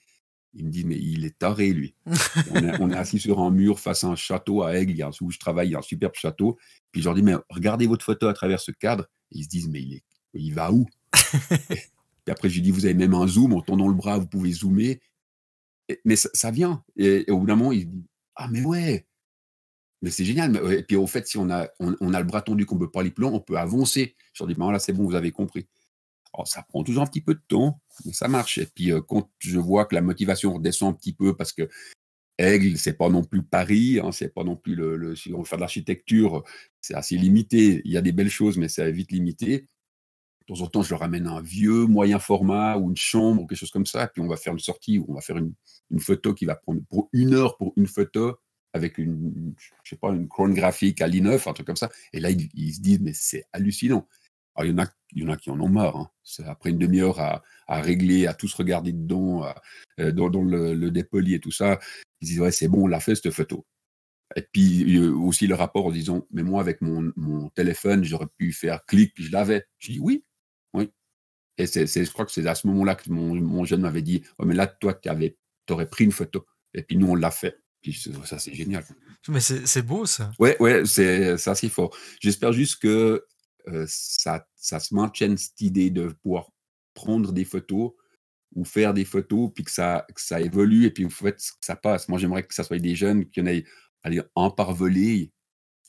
[0.54, 1.96] Il me dit: «Mais il est taré lui».
[2.52, 4.98] On est on est assis sur un mur face à un château à Aigle, il
[4.98, 6.58] y a où je travaille, il y a un superbe château,
[6.92, 9.50] puis je leur dis: «Mais regardez votre photo à travers ce cadre» et ils se
[9.50, 10.86] disent: «Mais il est il va où?»
[12.28, 14.28] et après je lui dis: «Vous avez même un zoom, en tendant le bras, vous
[14.28, 15.00] pouvez zoomer»
[16.06, 19.06] mais ça vient et et au bout d'un moment, il dit: «Ah mais ouais!
[20.02, 22.26] mais c'est génial, mais ouais» et puis au fait, si on a on a le
[22.28, 24.16] bras tendu, qu'on peut pas aller plus loin, on peut avancer.
[24.34, 25.68] Je leur dis: «Ben voilà, c'est bon, vous avez compris».
[26.34, 29.02] Alors ça prend toujours un petit peu de temps, mais ça marche et puis, heu,
[29.02, 31.70] quand je vois que la motivation redescend un petit peu parce que
[32.40, 35.46] Aigle, c'est pas non plus Paris, hein, c'est pas non plus le si on veut
[35.46, 36.44] faire de l'architecture,
[36.82, 37.82] c'est assez limité.
[37.86, 39.68] Il y a des belles choses, mais c'est vite limité.
[40.50, 43.48] De temps en temps, je leur ramène un vieux moyen format ou une chambre ou
[43.48, 45.54] quelque chose comme ça, puis on va faire une sortie où on va faire une
[45.92, 48.36] une photo qui va prendre pour 1 heure pour une photo
[48.74, 52.30] avec une je sais pas, une chronographique à l'i9, un truc comme ça et là,
[52.32, 54.08] ils se disent: «Mais c'est hallucinant».
[54.56, 56.10] Alors il y en a il y en a qui en ont marre, hein.
[56.46, 57.42] Après une demi heure à
[57.82, 59.46] régler, à tous regarder dedans,
[60.00, 61.80] heu, dans le dépoli et tout ça,
[62.22, 63.66] ils disent: «Ouais, c'est bon, on l'a fait cette photo»
[64.38, 68.54] et puis, aussi le rapport en disant: «Mais moi avec mon mon téléphone, j'aurais pu
[68.54, 69.66] faire clic, puis je l'avais».
[69.80, 70.24] Je dis: «Oui, oui»
[71.58, 74.24] et c'est je crois que c'est à ce moment-là que mon mon jeune m'avait dit:
[74.40, 75.10] «Ouais, mais là, toi, tu
[75.70, 77.58] aurais pris une photo et puis nous, on l'a fait».
[77.82, 78.84] Puis je ça, c'est génial.
[79.28, 80.32] Mais c'est beau ça.
[80.40, 81.96] Ouais, ouais, c'est c'est assez fort.
[82.20, 83.26] J'espère juste que,
[83.68, 86.52] heu, ça ça se maintienne cette idée de pouvoir
[86.94, 87.92] prendre des photos
[88.56, 91.42] ou faire des photos, puis que ça que ça évolue et puis au fait, que
[91.66, 92.08] ça passe.
[92.10, 93.62] Moi, j'aimerais que ça soit des jeunes qu'il y en
[94.04, 95.32] allez, un par volée,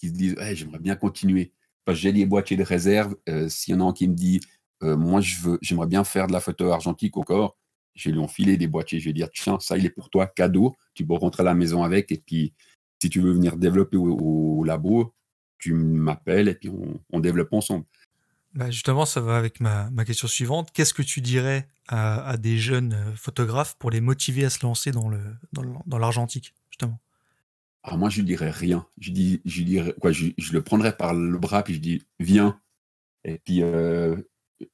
[0.01, 1.53] qui se disent: «Ouais, j'aimerais bien continuer».
[1.85, 4.15] Parce que j'ai des boîtiers de réserve, heu, s'il y en a un qui me
[4.15, 4.41] dit:
[4.83, 7.57] «Heu, moi, je veux j'aimerais bien faire de la photo argentique encore»,
[7.97, 9.01] je vais lui enfiler des boîtiers.
[9.01, 11.55] Je vais dire: «Tiens, ça, il est pour toi, cadeau, tu peux rentrer à la
[11.55, 12.55] maison avec et puis
[13.03, 14.09] si tu veux venir développer au
[14.61, 15.15] au labo,
[15.59, 17.85] tu m'appelles et puis on on développe ensemble».
[18.55, 20.71] Bah, justement, ça va avec ma ma question suivante.
[20.73, 24.65] Qu'est-ce que tu dirais à à des jeunes, heu, photographes pour les motiver à se
[24.65, 25.21] lancer dans le
[25.87, 26.99] dans l'argentique, justement?
[27.85, 28.87] Ah moi, je lui dirais rien.
[29.01, 30.13] Je dis je dirais quoi?
[30.13, 32.61] Je je le prendrais par le bras puis je dis: «Viens»
[33.25, 34.29] et puis, heu,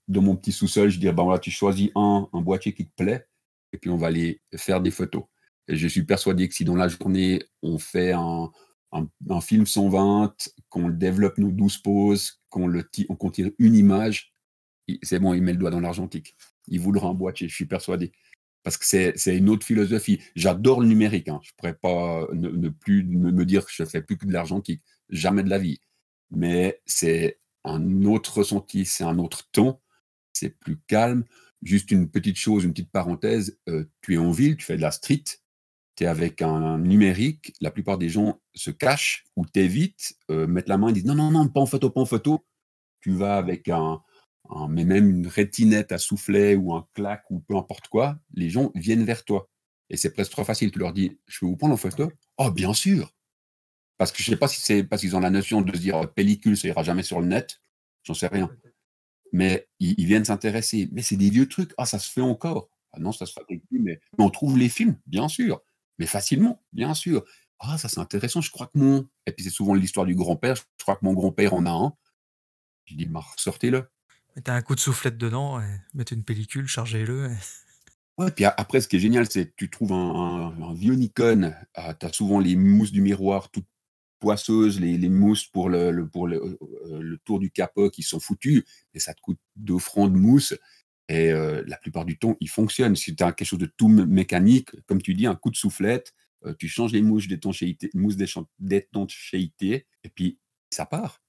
[0.09, 2.95] dans mon petit sous-sol, je dirais: «Ben voilà, tu choisis un un boîtier qui te
[2.97, 3.27] plaît
[3.73, 5.25] et puis on va aller faire des photos»
[5.69, 8.51] je suis persuadé que si dans la journée, on fait un
[9.29, 13.09] un film 120, qu'on développe nos 12 poses, qu'on le tire
[13.59, 14.33] une image,
[15.03, 16.37] c'est bon, il met le doigt dans l'argentique.
[16.69, 18.13] Il voudra un boîtier, je suis persuadé.
[18.63, 20.21] Parce que c'est une autre philosophie.
[20.37, 24.01] J'adore le numérique, hein, je pourrais pas ne ne plus me dire que je fais
[24.03, 25.81] plus que de l'argentique, jamais de la vie.
[26.31, 29.83] Mais c'est un autre ressenti, c'est un autre temps,
[30.33, 31.25] c'est plus calme.
[31.63, 34.83] Juste une petite chose, une petite parenthèse, heu, tu es en ville, tu fais de
[34.83, 35.25] la street,
[35.97, 40.69] tu es avec un numérique, la plupart des gens se cachent ou t'évitent, heu, mettent
[40.69, 42.45] la main, ils disent: «Non, non, non, pas en photo, pas en photo».
[43.01, 44.03] Tu vas avec un
[44.51, 48.51] un mais même une rétinette à soufflet ou un clac ou peu importe quoi, les
[48.51, 49.51] gens viennent vers toi
[49.91, 50.71] et c'est presque trop facile.
[50.73, 53.13] Tu leur dis: «Je peux vous prendre en photo?» «Oh bien sûr!»
[53.99, 56.03] Parce que je sais pas si c'est parce qu'ils ont la notion de se dire:
[56.03, 57.63] «Heu, pellicule, ça ira jamais sur le net»,
[58.05, 58.51] j'en sais rien.
[59.33, 60.89] Mais ils ils viennent s'intéresser.
[60.93, 61.73] «Mais c'est des vieux trucs.
[61.79, 64.59] Ah ça se fait encore?» «Ah non, ça se fabrique plus, mais mais on trouve
[64.59, 65.63] les films?» «Bien sûr,
[65.99, 67.25] mais facilement, bien sûr».
[67.61, 70.57] «Ah ça c'est intéressant, je crois que mon» et puis c'est souvent l'histoire du grand-père:
[70.57, 71.95] «Je crois que mon grand-père en a un».
[72.87, 73.89] Je dis: «Ben ressortez-le».
[74.37, 77.37] Mettez un coup de soufflette dedans et mettez une pellicule, chargez-le et
[78.19, 79.97] Ouais, puis après ce qui est génial, c'est que tu trouves un
[80.57, 83.67] un un vieux Nikon, ah, tu as souvent les mousses du miroir toutes
[84.81, 86.59] les les mousses pour le pour heu,
[87.01, 90.55] le tour du capot qui sont foutues et ça te coûte 2 francs de mousse
[91.09, 92.97] Et la plupart du temps, il fonctionne.
[92.97, 96.15] Si tu as quelque chose de tout mécanique, comme tu dis, un coup de soufflette,
[96.59, 97.91] tu changes les mousses d'étanchéité,
[100.05, 100.39] et puis
[100.71, 101.23] ça part.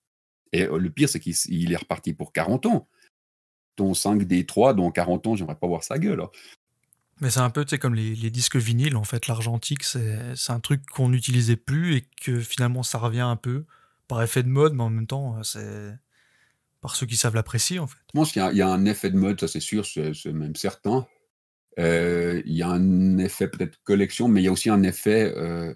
[0.53, 2.87] Et le pire, c'est qu'il est reparti pour 40 ans.
[3.77, 6.21] Ton 5D3, dans 40 ans, j'aimerais pas voir sa gueule.
[6.21, 6.29] Hein.
[7.21, 9.27] Mais c'est un peu comme les, les, disques vinyles, en fait.
[9.27, 13.65] L'argentique, c'est un truc qu'on n'utilisait plus et que finalement ça revient un peu
[14.07, 15.97] par effet de mode, mais en même temps, c'est
[16.81, 17.97] par ceux qui savent l'apprécier, en fait.
[18.13, 21.07] Je pense qu'il y, a un effet de mode, ça c'est sûr, c'est même certain.
[21.79, 25.33] Euh, il y a un effet peut-être collection, mais il y a aussi un effet
[25.35, 25.73] euh,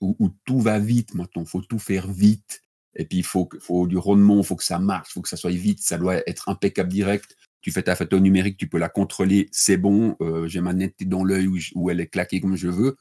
[0.00, 1.42] où, tout va vite maintenant.
[1.42, 2.62] Il faut tout faire vite.
[2.96, 5.28] Et puis, il faut, faut du rendement, il faut que ça marche, il faut que
[5.28, 7.36] ça soit vite, ça doit être impeccable direct.
[7.64, 11.06] Tu fais ta photo numérique, tu peux la contrôler, c'est bon, euh, j'ai ma netteté
[11.06, 12.98] dans l'œil où, elle est claquée comme je veux.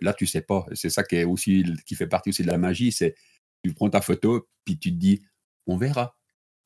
[0.00, 0.64] Là, tu sais pas.
[0.72, 2.90] C'est ça qui, est aussi, qui fait partie aussi de la magie.
[2.90, 3.14] C'est
[3.62, 5.22] tu prends ta photo, puis tu te dis,
[5.66, 6.16] on verra.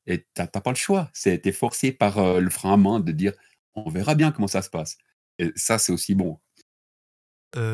[0.07, 1.11] Et tu n'as pas le choix.
[1.21, 3.33] Tu es forcé par le frein à main de dire,
[3.75, 4.97] on verra bien comment ça se passe.
[5.37, 6.39] Et ça, c'est aussi bon.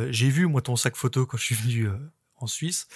[0.09, 1.89] j'ai vu, moi, ton sac photo quand je suis venu
[2.37, 2.87] en Suisse.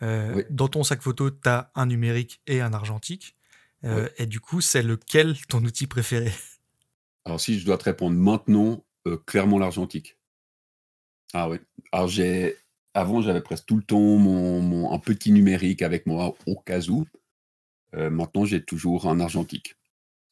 [0.00, 3.36] Dans ton sac photo, tu as un numérique et un argentique.
[4.18, 6.30] Et du coup, c'est lequel ton outil préféré?
[7.24, 8.84] Alors, si je dois te répondre maintenant,
[9.26, 10.16] clairement l'argentique.
[11.32, 11.58] Ah oui.
[11.92, 12.56] Alors, j'ai.
[12.94, 17.06] Avant, j'avais presque tout le temps mon, un petit numérique avec moi au cas où.
[17.92, 19.76] maintenant, j'ai toujours un argentique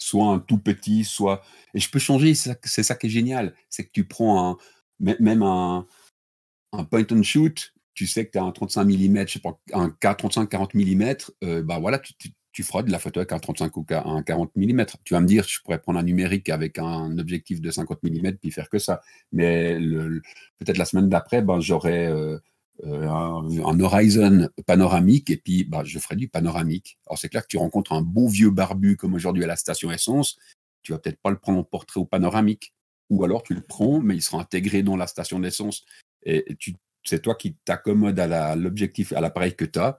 [0.01, 1.43] soit un tout petit, soit.
[1.75, 3.55] Et je peux changer, c'est ça, qui est génial.
[3.69, 4.59] C'est que tu prends un,
[4.99, 5.87] même un,
[6.73, 9.59] un point and shoot, tu sais que tu as un 35 mm, je sais pas,
[9.73, 12.31] un 35-40 mm, euh, bah voilà, tu, tu,
[12.63, 14.85] feras de la photo avec un 35 ou un 40 mm.
[15.05, 18.33] Tu vas me dire, je pourrais prendre un numérique avec un objectif de 50 mm
[18.33, 19.01] puis faire que ça.
[19.33, 19.79] Mais
[20.59, 22.07] peut-être la semaine d'après, ben, j'aurais.
[22.07, 22.39] Euh,
[22.85, 26.99] euh, un, horizon panoramique et puis bah, je ferai du panoramique.
[27.07, 29.91] Alors c'est clair que tu rencontres un beau vieux barbu comme aujourd'hui à la station
[29.93, 30.39] essence,
[30.83, 32.73] tu vas peut-être pas le prendre en portrait au panoramique,
[33.11, 35.85] ou alors tu le prends mais il sera intégré dans la station d'essence
[36.25, 36.57] et,
[37.03, 39.99] c'est toi qui t'accommodes à l'objectif, à l'appareil que tu as.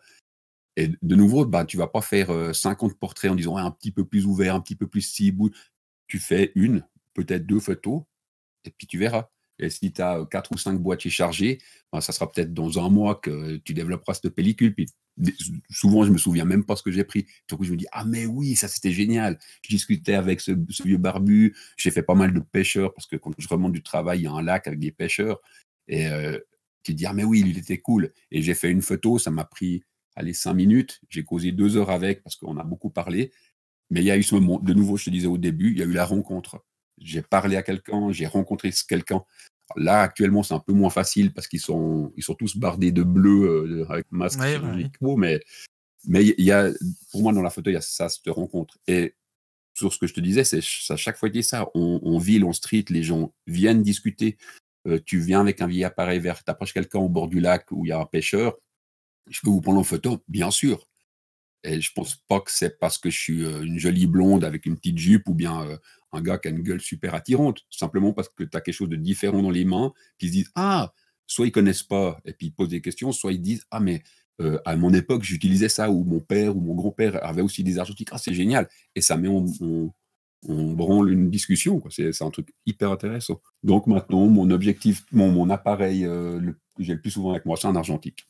[0.78, 3.92] Et de nouveau, bah, tu vas pas faire 50 euh, portraits en disant un petit
[3.92, 5.50] peu plus ouvert, un petit peu plus cible.
[6.08, 8.04] Tu fais une, peut-être deux photos,
[8.66, 9.30] et puis tu verras.
[9.60, 11.60] Et si tu as quatre ou cinq boîtiers chargés,
[11.94, 14.74] ben, ça sera peut-être dans un mois que tu développeras cette pellicule.
[14.74, 14.88] Puis
[15.70, 17.28] souvent, je me souviens même pas ce que j'ai pris.
[17.48, 19.38] Du coup, je me dis, ah mais oui, ça c'était génial.
[19.64, 20.52] Je discutais avec ce,
[20.84, 21.56] vieux barbu.
[21.78, 24.28] J'ai fait pas mal de pêcheurs parce que quand je remonte du travail, il y
[24.28, 25.40] a un lac avec des pêcheurs.
[25.88, 26.40] Et euh,
[26.84, 28.12] tu te dis, ah mais oui, il était cool.
[28.32, 29.84] Et j'ai fait une photo, ça m'a pris,
[30.16, 31.02] allez, cinq minutes.
[31.10, 33.32] J'ai causé deux heures avec parce qu'on a beaucoup parlé.
[33.90, 35.80] Mais il y a eu ce moment, de nouveau, je te disais au début, il
[35.80, 36.64] y a eu la rencontre.
[36.98, 39.24] J'ai parlé à quelqu'un, j'ai rencontré quelqu'un.
[39.76, 43.04] Là, actuellement, c'est un peu moins facile parce qu'ils sont, ils sont tous bardés de
[43.04, 44.40] bleu euh, avec masque
[45.18, 45.42] mais
[46.08, 46.72] mais il y a,
[47.12, 48.78] pour moi, dans la photo, il y a ça, cette rencontre.
[48.88, 49.16] Et
[49.74, 51.70] sur ce que je te disais, c'est à chaque fois qu'il ça.
[51.76, 54.38] On, on ville, on street, les gens viennent discuter.
[54.88, 57.72] Euh, tu viens avec un vieil appareil vert, tu approches quelqu'un au bord du lac
[57.72, 58.58] où il y a un pêcheur.
[59.30, 60.88] Je peux vous prendre en photo, bien sûr.
[61.64, 64.66] Et je pense pas que c'est parce que je suis euh, une jolie blonde avec
[64.66, 65.80] une petite jupe ou bien
[66.12, 68.90] un gars qui a une gueule super attirante, simplement parce que tu as quelque chose
[68.90, 70.94] de différent dans les mains, qu'ils se disent Ah,
[71.28, 74.04] soit ils connaissent pas et puis ils posent des questions, soit ils disent Ah, mais
[74.42, 77.80] euh, à mon époque, j'utilisais ça, ou mon père ou mon grand-père avait aussi des
[77.80, 78.10] argentiques.
[78.12, 78.68] Ah, c'est génial.
[78.96, 79.46] Et ça met en,
[80.48, 81.82] branle une discussion.
[81.90, 83.42] C'est un truc hyper intéressant.
[83.64, 86.40] Donc maintenant, mon objectif, mon, mon appareil euh,
[86.76, 88.28] que j'ai le plus souvent avec moi, c'est un argentique.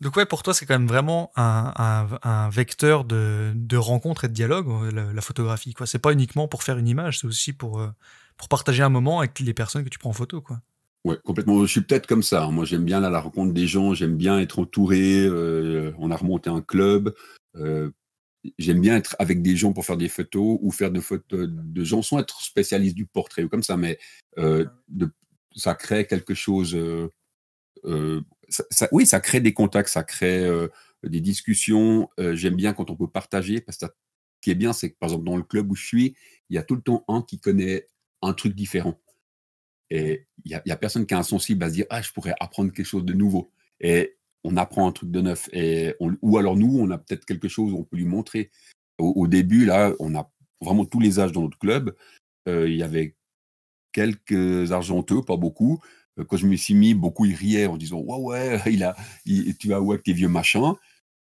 [0.00, 4.32] Donc ouais, pour toi, c'est quand même vraiment un, vecteur de, de, rencontre et de
[4.32, 5.72] dialogue, euh, la, photographie.
[5.72, 5.86] Quoi.
[5.86, 7.88] C'est pas uniquement pour faire une image, c'est aussi pour, euh,
[8.36, 10.40] pour partager un moment avec les personnes que tu prends en photo.
[10.40, 10.60] Quoi.
[11.04, 11.60] Ouais, complètement.
[11.62, 12.44] Je suis peut-être comme ça.
[12.44, 12.50] Hein.
[12.50, 15.24] Moi, j'aime bien la rencontre des gens, j'aime bien être entouré.
[15.24, 17.14] Euh, on a remonté un club.
[18.58, 21.84] j'aime bien être avec des gens pour faire des photos ou faire des photos de
[21.84, 23.98] gens, sans être spécialiste du portrait ou comme ça, mais
[24.36, 25.10] de,
[25.54, 26.76] ça crée quelque chose
[28.92, 30.68] oui, ça crée des contacts, ça crée euh,
[31.02, 32.08] des discussions.
[32.18, 33.90] Euh, j'aime bien quand on peut partager, parce que ce
[34.40, 36.16] qui est bien, c'est que par exemple, dans le club où je suis,
[36.50, 37.88] il y a tout le temps un qui connaît
[38.22, 39.00] un truc différent.
[39.90, 42.72] Et il n'y a, personne qui est insensible à se dire Ah, je pourrais apprendre
[42.72, 43.52] quelque chose de nouveau.
[43.80, 45.48] Et on apprend un truc de neuf.
[45.52, 48.50] Et ou alors nous, on a peut-être quelque chose où on peut lui montrer.
[48.98, 50.30] Au, début, là, on a
[50.60, 51.94] vraiment tous les âges dans notre club.
[52.48, 53.16] Euh, il y avait
[53.92, 55.80] quelques argenteux, pas beaucoup,
[56.22, 59.68] quand je me suis mis, beaucoup ils riaient en disant ouais ouais, il a, tu
[59.68, 60.74] vas où avec tes vieux machins?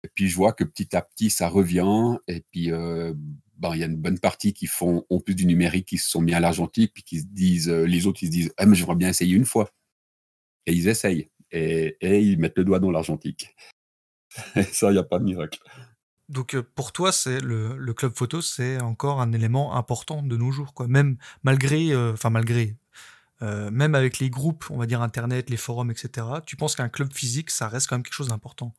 [0.03, 2.17] Et puis je vois que petit à petit ça revient.
[2.27, 3.13] Et puis euh,
[3.57, 6.09] ben, il y a une bonne partie qui font en plus du numérique, qui se
[6.09, 8.65] sont mis à l'argentique, puis qui se disent, euh, les autres ils se disent ah
[8.65, 9.71] mais j'aimerais bien essayer une fois.
[10.65, 13.55] Et ils essayent et, et ils mettent le doigt dans l'argentique.
[14.73, 15.59] ça il n'y a pas de miracle.
[16.29, 20.49] Donc pour toi, c'est le, le, club photo, c'est encore un élément important de nos
[20.49, 20.87] jours, quoi.
[20.87, 22.77] Même malgré, enfin malgré,
[23.41, 26.27] même avec les groupes, on va dire internet, les forums, etc.
[26.45, 28.73] Tu penses qu'un club physique, ça reste quand même quelque chose d'important?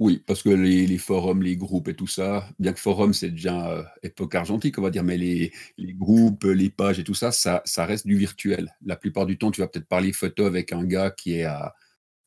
[0.00, 3.96] Oui, parce que les, forums, les groupes et tout ça, bien que forum c'est déjà
[4.02, 7.86] époque argentique, on va dire, mais les, groupes, les pages et tout ça, ça, ça
[7.86, 8.74] reste du virtuel.
[8.84, 11.74] La plupart du temps, tu vas peut-être parler photo avec un gars qui est à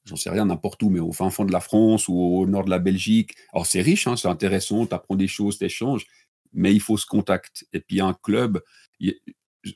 [0.07, 2.63] j'en sais rien, n'importe où, mais au fin fond de la France ou au nord
[2.63, 3.35] de la Belgique.
[3.53, 6.05] Alors c'est riche, hein, c'est intéressant, tu apprends des choses, tu échanges,
[6.53, 7.67] mais il faut ce contact.
[7.73, 8.61] Et puis un club,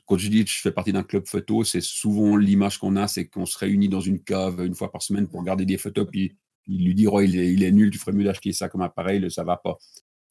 [0.06, 3.08] quand je dis que je fais partie d'un club photo, c'est souvent l'image qu'on a,
[3.08, 6.06] c'est qu'on se réunit dans une cave une fois par semaine pour regarder des photos,
[6.10, 9.30] puis il lui dit oh, il, est, nul, tu ferais mieux d'acheter ça comme appareil,
[9.30, 9.78] ça va pas.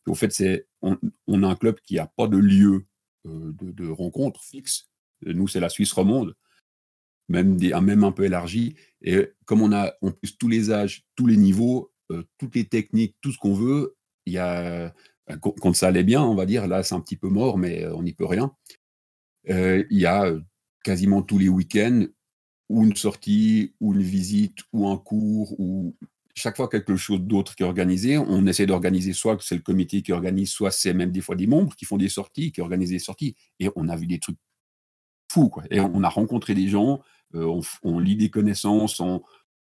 [0.08, 0.98] au fait, c'est on,
[1.44, 2.86] a un club qui n'a pas de lieu
[3.28, 4.90] euh, de, rencontre fixe.
[5.26, 6.36] Nous, c'est la Suisse romande
[7.32, 8.76] même, des, même un peu élargi.
[9.02, 12.66] Et comme on a en plus tous les âges, tous les niveaux, euh, toutes les
[12.66, 14.94] techniques, tout ce qu'on veut, il y a,
[15.40, 17.96] quand ça allait bien, on va dire, là c'est un petit peu mort, mais euh,
[17.96, 18.54] on n'y peut rien.
[19.50, 20.32] Euh, il y a
[20.84, 22.06] quasiment tous les week-ends
[22.70, 25.96] ou une sortie, ou une visite, ou un cours, ou
[26.36, 29.62] chaque fois quelque chose d'autre qui est organisé, on essaie d'organiser soit que c'est le
[29.62, 32.62] comité qui organise, soit c'est même des fois des membres qui font des sorties, qui
[32.62, 33.36] organisent des sorties.
[33.60, 34.38] Et on a vu des trucs
[35.32, 35.64] fous, quoi.
[35.70, 37.02] Et on a rencontré des gens,
[37.36, 39.02] euh, on, lit des connaissances,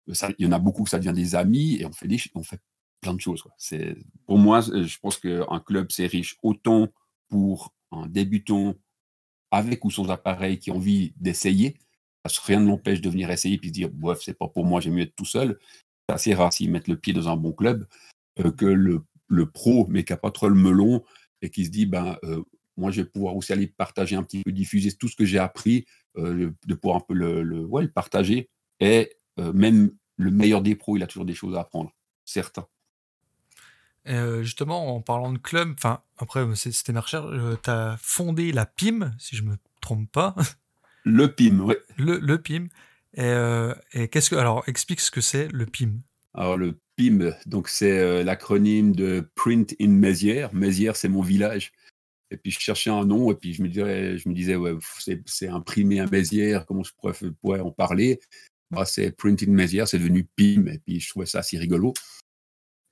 [0.08, 2.43] il y en a beaucoup que ça devient des amis et on fait, des, on
[2.43, 2.60] fait
[3.01, 3.43] plein de choses.
[3.58, 6.88] C'est, pour moi, je pense qu'un club, c'est riche autant
[7.29, 8.75] pour un débutant
[9.51, 11.77] avec ou sans appareil qui a envie d'essayer,
[12.45, 14.93] rien ne l'empêche de venir essayer puis se dire, bref, c'est pas pour moi, j'aime
[14.93, 15.57] mieux être tout seul.
[16.07, 17.88] C'est assez rare s'ils mettent le pied dans un bon club
[18.39, 19.03] euh, que le,
[19.51, 21.03] pro, mais qui n'a pas trop le melon
[21.41, 22.43] et qui se dit, ben, euh,
[22.77, 25.39] moi, je vais pouvoir aussi aller partager un petit peu, diffuser tout ce que j'ai
[25.39, 25.85] appris
[26.17, 28.49] euh, de pouvoir un peu le, partager.
[28.79, 31.93] Et même le meilleur des pros, il a toujours des choses à apprendre,
[32.25, 32.67] certains.
[34.07, 37.31] Euh, justement, en parlant de club, enfin, après, c'était ma recherche,
[37.63, 40.35] tu as fondé la PIM, si je me trompe pas.
[41.05, 41.75] Le PIM, oui.
[41.97, 42.67] Le, le PIM.
[43.15, 43.33] Et,
[43.93, 44.35] et qu'est-ce que.
[44.35, 46.01] Alors, explique ce que c'est le PIM.
[46.33, 50.53] Alors, le PIM, donc c'est l'acronyme de Print in Mézières.
[50.53, 51.71] Mézières, c'est mon village.
[52.31, 54.75] Et puis je cherchais un nom, et puis je me disais, je me disais ouais,
[55.25, 56.93] c'est imprimé à Mézières, comment je
[57.41, 58.19] pourrais, en parler?
[58.71, 61.93] Bah, C'est Printing Mézières, c'est devenu PIM, et puis je trouvais ça assez rigolo.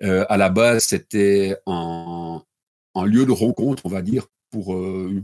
[0.04, 2.42] Euh, à la base, c'était un,
[3.06, 5.24] lieu de rencontre, on va dire, pour euh, de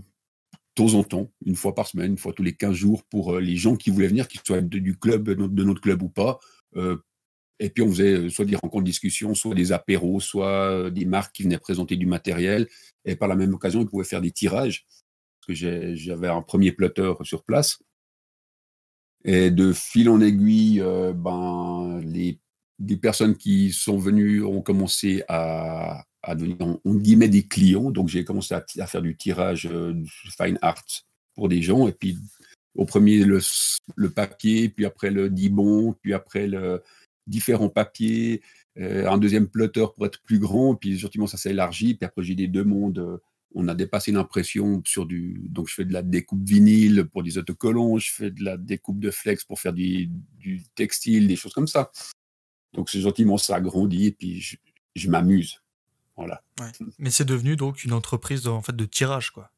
[0.75, 3.39] temps en temps, une fois par semaine, une fois tous les 15 jours, pour euh,
[3.39, 6.39] les gens qui voulaient venir, qu'ils soient du club, de notre club ou pas,
[7.59, 11.36] et puis on faisait soit des rencontres de discussion, soit des apéros, soit des marques
[11.36, 12.67] qui venaient présenter du matériel.
[13.05, 14.86] Et par la même occasion, ils pouvaient faire des tirages,
[15.39, 17.79] parce que j'avais un premier plotter sur place.
[19.23, 20.79] Et de fil en aiguille,
[21.15, 22.39] ben, les,
[22.85, 27.91] des personnes qui sont venues ont commencé à, devenir, on, guillemets, des clients.
[27.91, 29.69] Donc j'ai commencé à, faire du tirage
[30.37, 30.83] fine art
[31.35, 31.87] pour des gens.
[31.87, 32.17] Et puis
[32.75, 36.81] au premier, le, papier, puis après le dibon, puis après le,
[37.27, 38.41] différents papiers,
[38.79, 42.23] euh, un deuxième plotter pour être plus grand, puis gentiment ça s'est élargi, puis après
[42.23, 43.17] j'ai des demandes, euh,
[43.55, 45.45] on a dépassé l'impression sur du...
[45.49, 48.99] Donc je fais de la découpe vinyle pour des autocollants, je fais de la découpe
[48.99, 50.09] de flex pour faire du,
[50.73, 51.91] textile, des choses comme ça.
[52.73, 54.41] Donc ça a grandi, et puis
[54.95, 55.62] je, m'amuse.
[56.15, 56.43] Voilà.
[56.99, 59.51] Mais c'est devenu donc une entreprise en fait de tirage, quoi.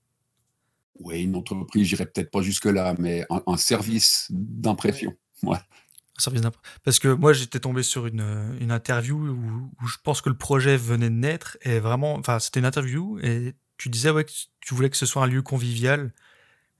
[0.99, 5.13] Oui, une entreprise, j'irai peut-être pas jusque-là, mais un, service d'impression.
[5.43, 5.57] Ouais.
[6.85, 10.37] Parce que moi, j'étais tombé sur une, une interview où, où, je pense que le
[10.37, 14.31] projet venait de naître et vraiment, enfin, c'était une interview et tu disais ouais, que
[14.61, 16.13] tu voulais que ce soit un lieu convivial.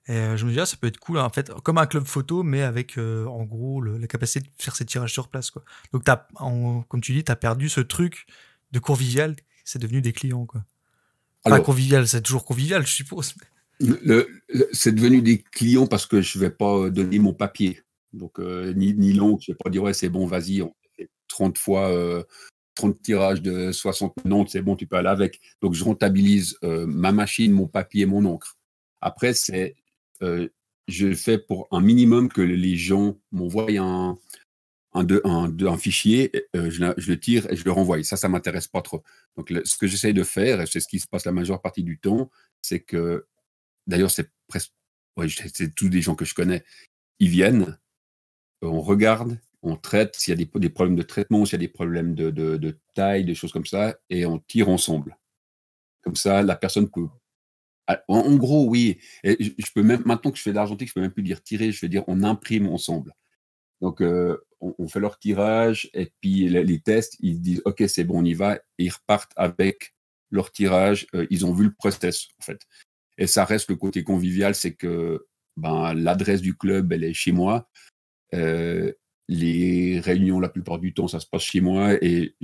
[0.08, 2.06] Et euh, je me disais, ah, ça peut être cool, en fait, comme un club
[2.06, 5.64] photo, mais avec, euh, en gros, la capacité de faire ses tirages sur place, quoi.
[5.94, 8.28] Donc, as, comme tu dis, tu as perdu ce truc
[8.72, 10.64] de convivial, c'est devenu des clients, quoi.
[11.44, 13.36] Pas convivial, c'est toujours convivial, je suppose.
[14.72, 17.82] c'est devenu des clients parce que je vais pas donner mon papier.
[18.16, 20.74] Donc, euh, ni, ni long, je ne vais pas dire, ouais, c'est bon, vas-y, on
[20.96, 21.92] fait 30 fois,
[22.76, 25.40] 30 euh, tirages de 60 non, c'est bon, tu peux aller avec.
[25.62, 28.58] Donc, je rentabilise euh, ma machine, mon papier, mon encre.
[29.02, 29.76] Après, c'est,
[30.22, 34.18] je fais pour un minimum que les gens m'envoient un,
[35.78, 38.04] fichier, je, le tire et je le renvoie.
[38.04, 39.04] ça, ça m'intéresse pas trop.
[39.38, 41.84] Donc, ce que j'essaye de faire, et c'est ce qui se passe la majeure partie
[41.84, 42.30] du temps,
[42.62, 43.26] c'est que,
[43.88, 44.72] d'ailleurs, c'est presque,
[45.18, 46.64] ouais, c'est tous des gens que je connais,
[47.20, 47.78] ils viennent,
[48.62, 51.74] on regarde, on traite s'il y a des, problèmes de traitement, s'il y a des
[51.74, 55.18] problèmes de, taille, des choses comme ça, et on tire ensemble.
[56.02, 57.08] Comme ça, la personne peut.
[57.88, 59.00] Ah, en, gros, oui.
[59.24, 61.72] Je peux même maintenant que je fais de l'argentique, je peux même plus dire tirer,
[61.72, 63.14] je vais dire on imprime ensemble.
[63.82, 68.22] Donc, euh, on, fait leur tirage et puis les, tests, ils disent OK, c'est bon,
[68.22, 69.94] on y va, ils repartent avec
[70.32, 72.62] leur tirage, euh, ils ont vu le process, en fait.
[73.18, 75.26] Et ça reste le côté convivial, c'est que
[75.58, 77.70] ben, l'adresse du club, elle est chez moi.
[78.34, 78.92] Euh,
[79.28, 81.94] les réunions, la plupart du temps, ça se passe chez moi.
[82.04, 82.36] Et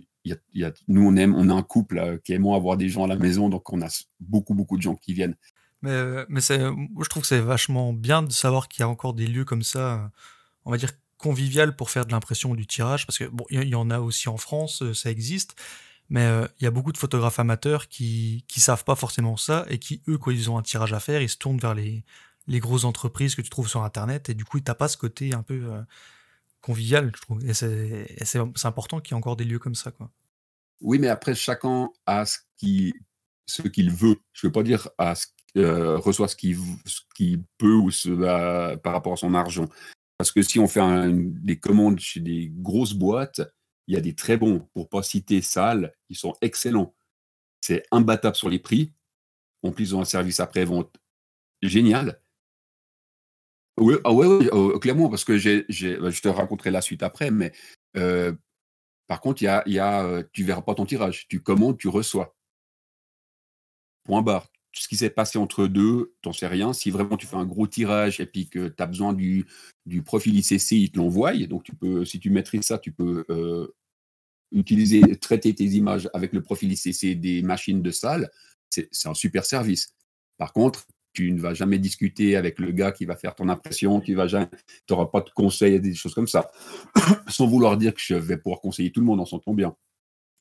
[0.87, 3.49] nous, on aime, on a un couple qui aime avoir des gens à la maison,
[3.49, 3.87] donc on a
[4.19, 5.35] beaucoup, beaucoup de gens qui viennent.
[5.81, 9.25] Mais, mais je trouve que c'est vachement bien de savoir qu'il y a encore des
[9.25, 10.11] lieux comme ça,
[10.65, 13.75] on va dire convivial pour faire de l'impression du tirage, parce que bon, il y,
[13.75, 15.55] en a aussi en France, ça existe,
[16.09, 16.27] mais
[16.59, 20.01] il y a beaucoup de photographes amateurs qui qui savent pas forcément ça et qui
[20.07, 22.03] eux quand ils ont un tirage à faire, ils se tournent vers les
[22.47, 25.33] les grosses entreprises que tu trouves sur internet et du coup t'as pas ce côté
[25.33, 25.71] un peu
[26.61, 27.45] convivial, je trouve.
[27.45, 30.11] Et c'est important qu'il y ait encore des lieux comme ça, quoi.
[30.79, 32.93] Oui, mais après chacun a ce qu'il
[33.45, 34.15] ce qu'il veut.
[34.33, 38.09] Je veux pas dire à ce euh, reçoit ce qu'il peut ou ce,
[38.77, 39.67] par rapport à son argent.
[40.17, 40.81] Parce que si on fait
[41.11, 43.41] des commandes chez des grosses boîtes,
[43.87, 46.95] il y a des très bons, pour pas citer Sal, ils sont excellents.
[47.59, 48.93] C'est imbattable sur les prix.
[49.61, 50.95] En plus, ils ont un service après-vente
[51.61, 52.20] génial.
[53.81, 55.63] Oui, ah ouais, oh, clairement, parce que j'ai,
[55.97, 57.51] bah, je te raconterai la suite après, mais
[57.97, 58.31] euh,
[59.07, 61.27] par contre, y a, y a, euh, tu verras pas ton tirage.
[61.27, 62.35] Tu commandes, tu reçois.
[64.03, 66.73] Point barre ce qui s'est passé entre deux, t'en sais rien.
[66.73, 69.45] Si vraiment tu fais un gros tirage et puis que tu as besoin du,
[69.85, 71.33] du profil ICC, ils te l'envoient.
[71.47, 73.67] Donc, tu peux, si tu maîtrises ça, tu peux euh,
[74.51, 78.29] utiliser, traiter tes images avec le profil ICC des machines de salle.
[78.69, 79.93] C'est un super service.
[80.37, 83.99] Par contre, tu ne vas jamais discuter avec le gars qui va faire ton impression,
[83.99, 86.51] tu n'auras pas de conseils et des choses comme ça.
[87.27, 89.75] Sans vouloir dire que je vais pouvoir conseiller tout le monde, on s'entend bien.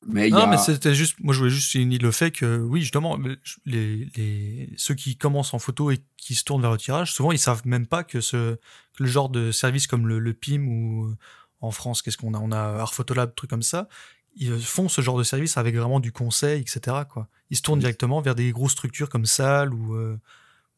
[0.07, 3.19] Mais non, mais c'était juste, moi je voulais juste souligner le fait que, oui, justement,
[3.65, 7.31] les, les, ceux qui commencent en photo et qui se tournent vers le tirage, souvent
[7.31, 10.65] ils savent même pas que, ce, que le genre de service comme le, le PIM
[10.65, 11.17] ou euh,
[11.59, 13.87] en France, qu'est-ce qu'on a On a Art Photolab, trucs comme ça.
[14.35, 16.97] Ils font ce genre de service avec vraiment du conseil, etc.
[17.07, 17.27] Quoi.
[17.51, 20.17] Ils se tournent directement vers des grosses structures comme Salle ou, euh,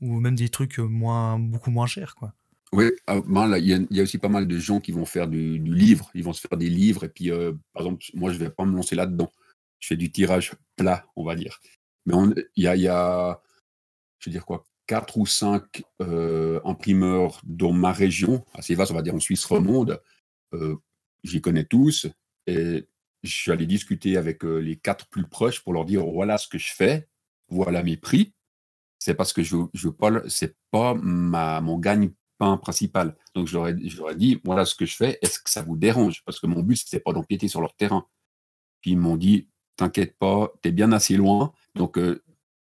[0.04, 2.16] ou même des trucs moins, beaucoup moins chers.
[2.16, 2.34] Quoi.
[2.74, 5.60] Oui, ah, ben il y, a aussi pas mal de gens qui vont faire du,
[5.60, 8.46] livre, ils vont se faire des livres, et puis, euh, par exemple, moi, je ne
[8.46, 9.32] vais pas me lancer là-dedans.
[9.80, 11.60] Je fais du tirage plat, on va dire.
[12.06, 12.16] Mais
[12.56, 13.42] il y a,
[14.20, 18.96] je veux dire quoi, quatre ou cinq euh, imprimeurs dans ma région, assez vaste, on
[18.96, 20.02] va dire en Suisse romande.
[20.54, 20.76] Euh,
[21.24, 22.08] J'y connais tous,
[22.48, 22.86] et
[23.24, 26.48] je suis allé discuter avec euh, les quatre plus proches pour leur dire voilà ce
[26.48, 27.08] que je fais,
[27.48, 28.34] voilà mes prix.
[29.04, 32.12] C'est parce que je, je pas, c'est pas ma, mon gagne
[32.62, 33.18] principal.
[33.36, 36.24] Donc je leur, ai, dit, voilà ce que je fais, est-ce que ça vous dérange?
[36.24, 38.08] Parce que mon but, c'était pas d'empiéter sur leur terrain.
[38.80, 41.52] Puis ils m'ont dit, t'inquiète pas, tu es bien assez loin.
[41.76, 42.24] Donc euh,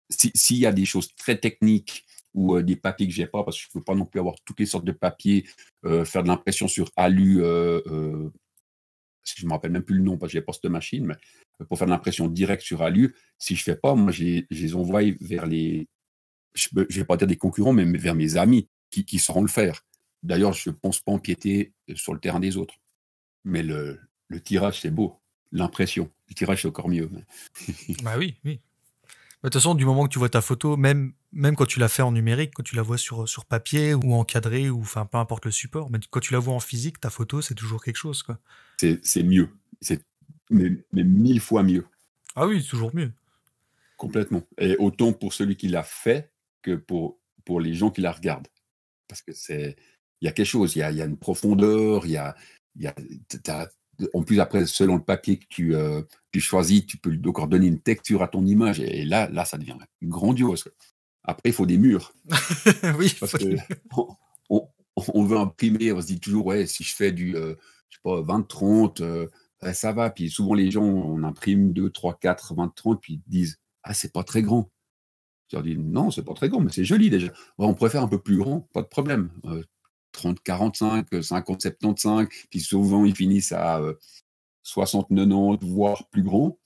[0.09, 3.57] s'il y a des choses très techniques ou euh, des papiers que j'ai pas, parce
[3.57, 5.47] que je peux pas non plus avoir toutes les sortes de papiers,
[5.85, 8.29] euh, faire de l'impression sur Alu, je
[9.45, 11.87] me rappelle même plus le nom parce que j'ai pas cette machine, mais pour faire
[11.87, 15.87] de l'impression directe sur Alu, si je fais pas, moi je les, envoie vers les,
[16.55, 19.85] je ne vais pas dire des concurrents, mais vers mes amis qui, sauront le faire.
[20.23, 22.75] D'ailleurs, je ne pense pas empiéter sur le terrain des autres.
[23.43, 23.99] Mais le,
[24.43, 25.19] tirage, c'est beau.
[25.51, 26.09] L'impression.
[26.29, 27.09] Le tirage, c'est encore mieux.
[28.03, 28.59] bah oui, oui.
[29.43, 31.87] De toute façon, du moment que tu vois ta photo, même, même quand tu la
[31.87, 35.19] fais en numérique, quand tu la vois sur, sur papier ou encadré, ou enfin peu
[35.19, 37.97] importe le support, mais quand tu la vois en physique, ta photo, c'est toujours quelque
[37.97, 38.23] chose.
[38.23, 38.39] quoi.
[38.79, 39.49] C'est mieux.
[39.81, 40.01] C'est
[40.49, 41.85] mais, mais, mille fois mieux.
[42.35, 43.11] Ah oui, toujours mieux.
[43.97, 44.43] Complètement.
[44.57, 46.31] Et autant pour celui qui l'a fait
[46.65, 48.47] que pour, pour les gens qui la regardent
[49.07, 49.75] parce que c'est
[50.21, 52.17] il y a quelque chose, il y a, il y a une profondeur, il y
[52.17, 52.35] a,
[52.75, 52.95] il y a
[54.13, 56.01] en plus après selon le papier que tu, euh,
[56.31, 59.57] tu choisis, tu peux encore donner une texture à ton image et là là ça
[59.57, 60.65] devient grandiose.
[61.23, 62.13] Après il faut des murs.
[62.97, 63.15] oui.
[63.19, 63.55] Parce que
[64.49, 67.55] on, on, veut imprimer, on se dit toujours ouais si je fais du euh,
[67.89, 69.27] je sais pas 20 30 euh,
[69.73, 73.29] ça va puis souvent les gens on imprime 2 3 4 20 30 puis ils
[73.29, 74.71] disent ah c'est pas très grand.
[75.51, 77.31] Je leur dis non, c'est pas très grand, mais c'est joli déjà.
[77.57, 79.31] on faire un peu plus grand, pas de problème.
[80.11, 83.81] 30, 45, 50, 75, puis souvent ils finissent à
[84.63, 86.57] 60, 90, voire plus grand.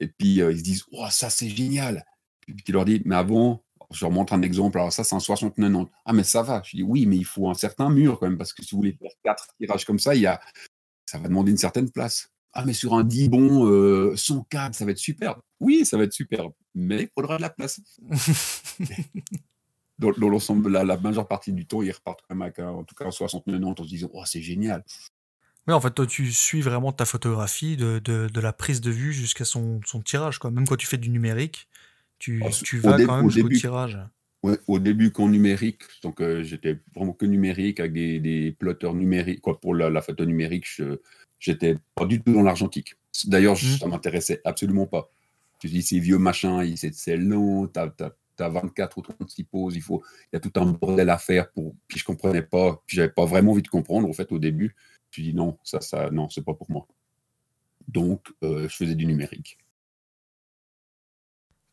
[0.00, 2.04] Et puis ils se disent, oh, ça c'est génial.
[2.40, 5.20] Puis tu leur dis, mais avant, je leur montre un exemple, alors ça c'est un
[5.20, 5.90] 60, 90.
[6.04, 6.62] Ah, mais ça va.
[6.64, 8.78] Je dis, oui, mais il faut un certain mur quand même, parce que si vous
[8.78, 10.40] voulez faire quatre tirages comme ça, il y a,
[11.06, 12.30] ça va demander une certaine place.
[12.52, 15.40] Ah, mais sur un 10 bon, euh, son cadre, ça va être superbe.
[15.60, 17.80] Oui, ça va être superbe, mais il faudra de la place.
[19.98, 22.94] dans, l'ensemble, la, la, majeure partie du temps, ils repartent quand même avec, en tout
[22.94, 24.84] cas, 69 ans en se disant, oh, c'est génial.
[25.66, 29.12] Oui, en fait, toi, tu suis vraiment ta photographie de, de, la prise de vue
[29.12, 30.38] jusqu'à son, son, tirage.
[30.38, 30.50] Quoi.
[30.50, 31.66] Même quand tu fais du numérique,
[32.18, 33.98] tu, ah, tu vas quand même jusqu'au tirage.
[34.42, 38.94] Ouais, au début, qu'en numérique, donc euh, j'étais vraiment que numérique avec des, des plotters
[38.94, 39.40] numériques.
[39.40, 40.66] Quoi, pour la, la photo numérique,
[41.40, 42.94] j'étais pas du tout dans l'argentique.
[43.24, 43.78] D'ailleurs, mmh.
[43.80, 45.10] ça m'intéressait absolument pas.
[45.58, 50.02] Tu dis, c'est vieux machin, c'est long, tu as, 24 ou 36 poses, il faut,
[50.32, 51.50] y a tout un bordel à faire.
[51.50, 54.38] Pour, puis je comprenais pas, puis j'avais pas vraiment envie de comprendre, en fait, au
[54.38, 54.74] début.
[55.10, 56.86] Je dis, non, ça, ça, non, c'est pas pour moi.
[57.88, 59.58] Donc, euh, je faisais du numérique.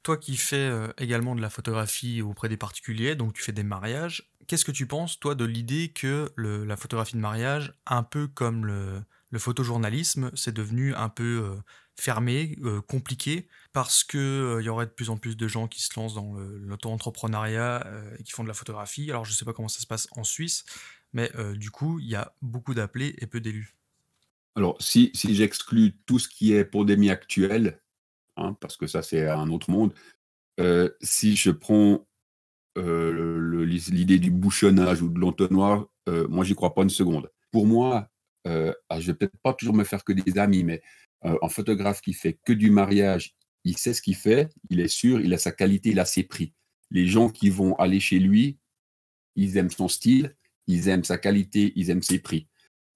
[0.04, 3.64] Toi qui fais euh, également de la photographie auprès des particuliers, donc tu fais des
[3.64, 8.28] mariages, qu'est-ce que tu penses, toi, de l'idée que la photographie de mariage, un peu
[8.28, 9.04] comme le,
[9.38, 11.56] photojournalisme, c'est devenu un peu euh,
[11.96, 12.58] fermé,
[12.88, 14.20] compliqué, parce qu'il
[14.60, 17.86] il y aurait de plus en plus de gens qui se lancent dans l'auto-entrepreneuriat
[18.20, 19.10] et qui font de la photographie.
[19.10, 20.64] Alors je ne sais pas comment ça se passe en Suisse,
[21.12, 23.76] mais du coup, il y a beaucoup d'appelés et peu d'élus.
[24.56, 27.82] Alors, si, j'exclus tout ce qui est pandémie actuelle,
[28.38, 29.94] Hein, parce que ça, c'est un autre monde.
[30.60, 32.06] Euh, si je prends
[32.78, 37.30] euh, l'idée du bouchonnage ou de l'entonnoir, euh, moi, j'y crois pas une seconde.
[37.52, 38.10] Pour moi,
[38.48, 40.82] euh, ah, je vais peut-être pas toujours me faire que des amis, mais
[41.26, 43.34] un photographe qui fait que du mariage,
[43.64, 46.24] il sait ce qu'il fait, il est sûr, il a sa qualité, il a ses
[46.24, 46.54] prix.
[46.92, 48.58] Les gens qui vont aller chez lui,
[49.36, 50.36] ils aiment son style,
[50.68, 52.48] ils aiment sa qualité, ils aiment ses prix.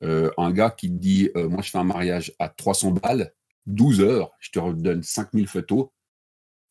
[0.02, 3.34] un gars qui dit, moi je fais un mariage à 300 balles,
[3.68, 5.90] 12 heures, je te redonne 5000 photos.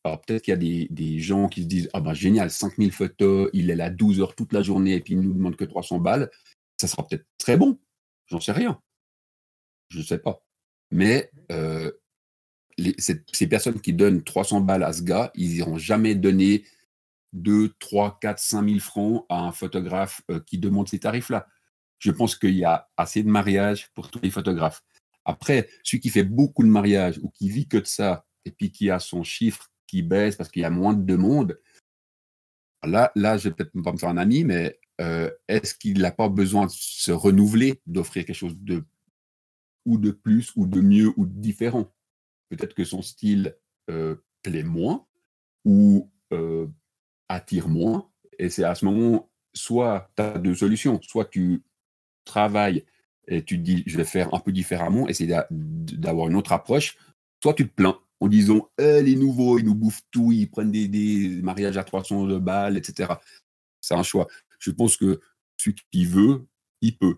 [0.03, 3.49] Alors peut-être qu'il y a des, gens qui se disent Ah ben génial, 5000 photos,
[3.53, 5.65] il est là 12 heures toute la journée et puis il ne nous demande que
[5.65, 6.29] 300 balles.
[6.77, 7.79] Ça sera peut-être très bon,
[8.27, 8.81] j'en sais rien.
[9.89, 10.43] Je ne sais pas.
[10.91, 11.91] Mais euh,
[12.97, 16.63] ces personnes qui donnent 300 balles à ce gars, ils n'iront jamais donner
[17.33, 21.47] 2, 3, 4, 5 000 francs à un photographe euh, qui demande ces tarifs-là.
[21.99, 24.83] Je pense qu'il y a assez de mariages pour tous les photographes.
[25.25, 28.71] Après, celui qui fait beaucoup de mariages ou qui vit que de ça, et puis
[28.71, 31.59] qui a son chiffre qui baisse parce qu'il y a moins de demandes,
[32.83, 36.11] là, là je vais peut-être pas me faire un ami, mais euh, est-ce qu'il n'a
[36.11, 38.83] pas besoin de se renouveler, d'offrir quelque chose de
[39.85, 41.91] ou de plus, ou de mieux, ou de différent?
[42.49, 43.55] Peut-être que son style
[43.89, 45.05] euh, plaît moins
[45.65, 46.67] ou euh,
[47.29, 48.09] attire moins.
[48.39, 51.63] Et c'est à ce moment, soit tu as deux solutions, soit tu
[52.25, 52.85] travailles
[53.27, 56.97] et tu te dis, je vais faire un peu différemment, essayer d'avoir une autre approche,
[57.43, 60.71] soit tu te plains en disant, eh, les nouveaux, ils nous bouffent tout, ils prennent
[60.71, 63.13] des, mariages à 300 balles, etc.
[63.81, 64.27] C'est un choix.
[64.59, 65.19] Je pense que
[65.57, 66.45] celui qui veut,
[66.81, 67.17] il peut.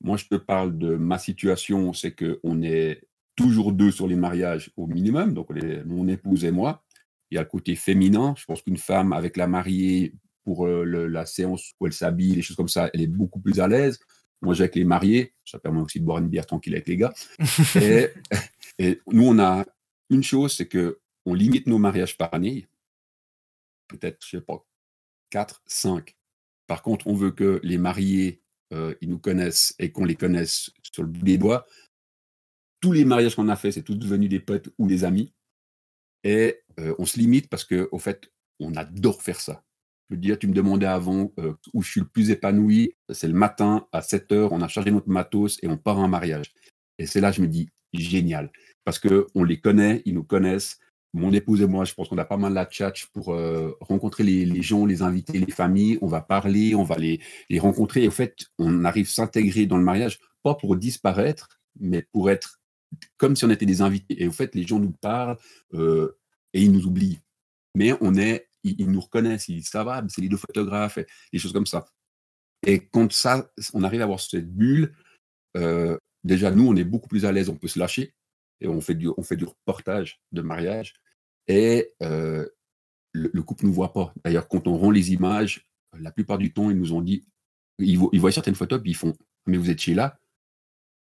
[0.00, 3.04] Moi, je te parle de ma situation, c'est qu'on est
[3.36, 5.48] toujours deux sur les mariages au minimum, donc
[5.86, 6.84] mon épouse et moi.
[7.30, 8.34] Il y a le côté féminin.
[8.36, 10.14] Je pense qu'une femme avec la mariée
[10.44, 13.60] pour euh, la séance où elle s'habille, les choses comme ça, elle est beaucoup plus
[13.60, 13.98] à l'aise.
[14.42, 16.96] Moi, j'ai avec les mariés, ça permet aussi de boire une bière tranquille avec les
[16.96, 17.14] gars.
[18.78, 19.64] et, nous, on a
[20.10, 22.66] une chose, c'est que on limite nos mariages par année.
[23.86, 24.66] Peut-être, je sais pas,
[25.30, 26.16] 4, 5.
[26.66, 30.70] Par contre, on veut que les mariés, euh, ils nous connaissent et qu'on les connaisse
[30.82, 31.66] sur le bout des doigts.
[32.82, 35.32] Tous les mariages qu'on a fait, c'est tous devenus des potes ou des amis.
[36.24, 38.30] Et euh, on se limite parce qu'au fait,
[38.60, 39.64] on adore faire ça
[40.16, 43.86] dire, tu me demandais avant euh, où je suis le plus épanoui, c'est le matin
[43.92, 46.52] à 7 heures, on a chargé notre matos et on part en mariage.
[46.98, 48.50] Et c'est là je me dis, génial,
[48.84, 50.78] parce qu'on les connaît, ils nous connaissent.
[51.14, 54.24] Mon épouse et moi, je pense qu'on a pas mal la chat pour euh, rencontrer
[54.24, 55.98] les, gens, les inviter, les familles.
[56.00, 57.20] On va parler, on va les,
[57.50, 58.04] les rencontrer.
[58.04, 62.61] Et au fait, on arrive s'intégrer dans le mariage, pas pour disparaître, mais pour être
[63.16, 64.22] comme si on était des invités.
[64.22, 65.38] Et au fait, les gens nous parlent
[65.74, 66.18] euh,
[66.52, 67.20] et ils nous oublient.
[67.74, 71.06] Mais on est ils, nous reconnaissent, ils disent ça va, c'est les deux photographes, et
[71.32, 71.86] des choses comme ça.
[72.66, 74.94] Et quand ça, on arrive à avoir cette bulle,
[75.56, 78.14] euh, déjà nous, on est beaucoup plus à l'aise, on peut se lâcher,
[78.60, 80.94] et on fait du, on fait du reportage de mariage,
[81.48, 82.46] et euh,
[83.12, 84.14] le, couple ne nous voit pas.
[84.24, 85.68] D'ailleurs, quand on rend les images,
[85.98, 87.26] la plupart du temps, ils nous ont dit,
[87.78, 89.14] ils, voient, certaines photos, puis ils font,
[89.46, 90.18] mais vous étiez là?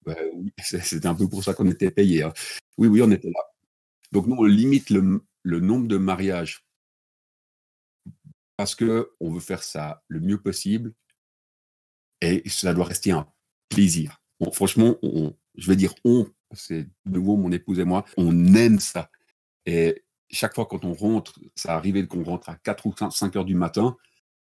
[0.04, 0.16] Ben
[0.62, 2.22] C'était un peu pour ça qu'on était payé.
[2.22, 2.32] Hein.
[2.76, 3.40] Oui, oui, on était là.
[4.12, 6.64] Donc nous, on limite le, nombre de mariages
[8.56, 10.92] parce qu'on veut faire ça le mieux possible
[12.20, 13.28] et ça doit rester un
[13.68, 14.20] plaisir.
[14.52, 14.96] franchement,
[15.54, 19.10] je vais dire on, c'est de nouveau mon épouse et moi, on aime ça.
[19.66, 23.44] Et chaque fois quand on rentre, ça arrive qu'on rentre à 4 ou 5 heures
[23.44, 23.96] du matin,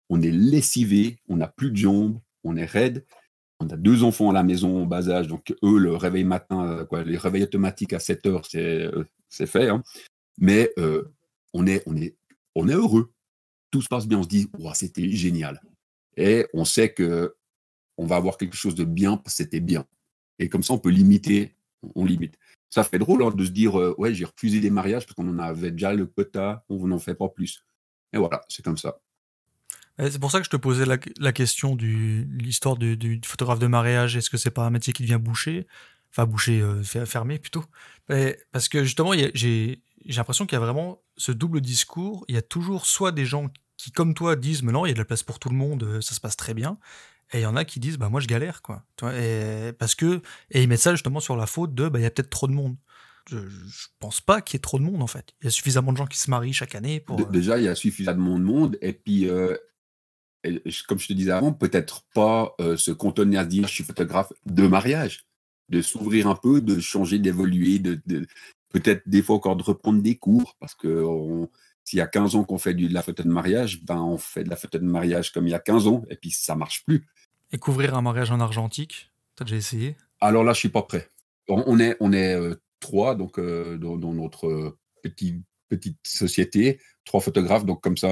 [0.10, 3.06] on est lessivé, on n'a plus de jambes, on est raide.
[3.62, 6.86] On a deux enfants à la maison en bas âge, donc eux, le réveil matin,
[6.89, 9.70] quoi, les réveils automatiques à 7 heures, c'est euh, fait.
[9.70, 9.84] Hein.
[10.38, 11.14] Mais euh,
[11.53, 12.16] on, est, on, est,
[12.55, 13.12] on est heureux
[13.72, 15.62] tout se passe bien, on se dit, c'était génial.
[16.18, 17.36] Et on sait que
[17.97, 19.86] on va avoir quelque chose de bien parce que c'était bien.
[20.39, 21.55] Et comme ça, on peut limiter,
[21.95, 22.38] on limite.
[22.70, 25.28] Ça fait drôle hein, de se dire, euh, ouais, j'ai refusé des mariages parce qu'on
[25.28, 27.64] en avait déjà le quota, on n'en fait pas plus.
[28.14, 28.99] Et voilà, c'est comme ça.
[30.00, 31.86] C'est pour ça que je te posais la, question de
[32.39, 34.16] l'histoire du, photographe de mariage.
[34.16, 35.68] Est-ce que c'est pas un métier qui devient bouché
[36.12, 37.64] Enfin, bouché, euh, fermé plutôt.
[38.52, 42.26] parce que justement, j'ai l'impression qu'il y a vraiment ce double discours.
[42.28, 44.92] Il y a toujours soit des gens qui, comme toi, disent Mais non, il y
[44.92, 46.78] a de la place pour tout le monde, euh, ça se passe très bien.
[47.34, 48.84] Et il y en a qui disent Bah, moi, je galère, quoi.
[49.14, 50.22] et, parce que,
[50.52, 52.48] et ils mettent ça justement sur la faute de Bah, il y a peut-être trop
[52.48, 52.76] de monde.
[53.30, 53.38] Je,
[54.00, 55.34] pense pas qu'il y ait trop de monde, en fait.
[55.42, 57.20] Il y a suffisamment de gens qui se marient chaque année pour.
[57.20, 58.78] Euh, déjà, il y a suffisamment de monde.
[58.82, 59.56] Et puis, euh,
[60.88, 64.68] comme je te disais avant, peut-être pas se contenir à dire Je suis photographe de
[64.68, 65.26] mariage
[65.72, 68.00] de s'ouvrir un peu, de changer, d'évoluer, de,
[68.70, 71.04] peut-être des fois encore de reprendre des cours, parce que
[71.84, 74.44] s'il y a 15 ans qu'on fait de la photo de mariage, ben on fait
[74.44, 76.84] de la photo de mariage comme il y a 15 ans, et puis ça marche
[76.86, 77.08] plus.
[77.52, 79.96] Et couvrir un mariage en argentique, tu as déjà essayé?
[80.20, 81.10] Alors là, je suis pas prêt.
[81.48, 87.65] On est, on est euh, trois donc, euh, dans, notre petit, petite société, trois photographes,
[87.65, 88.09] donc comme ça,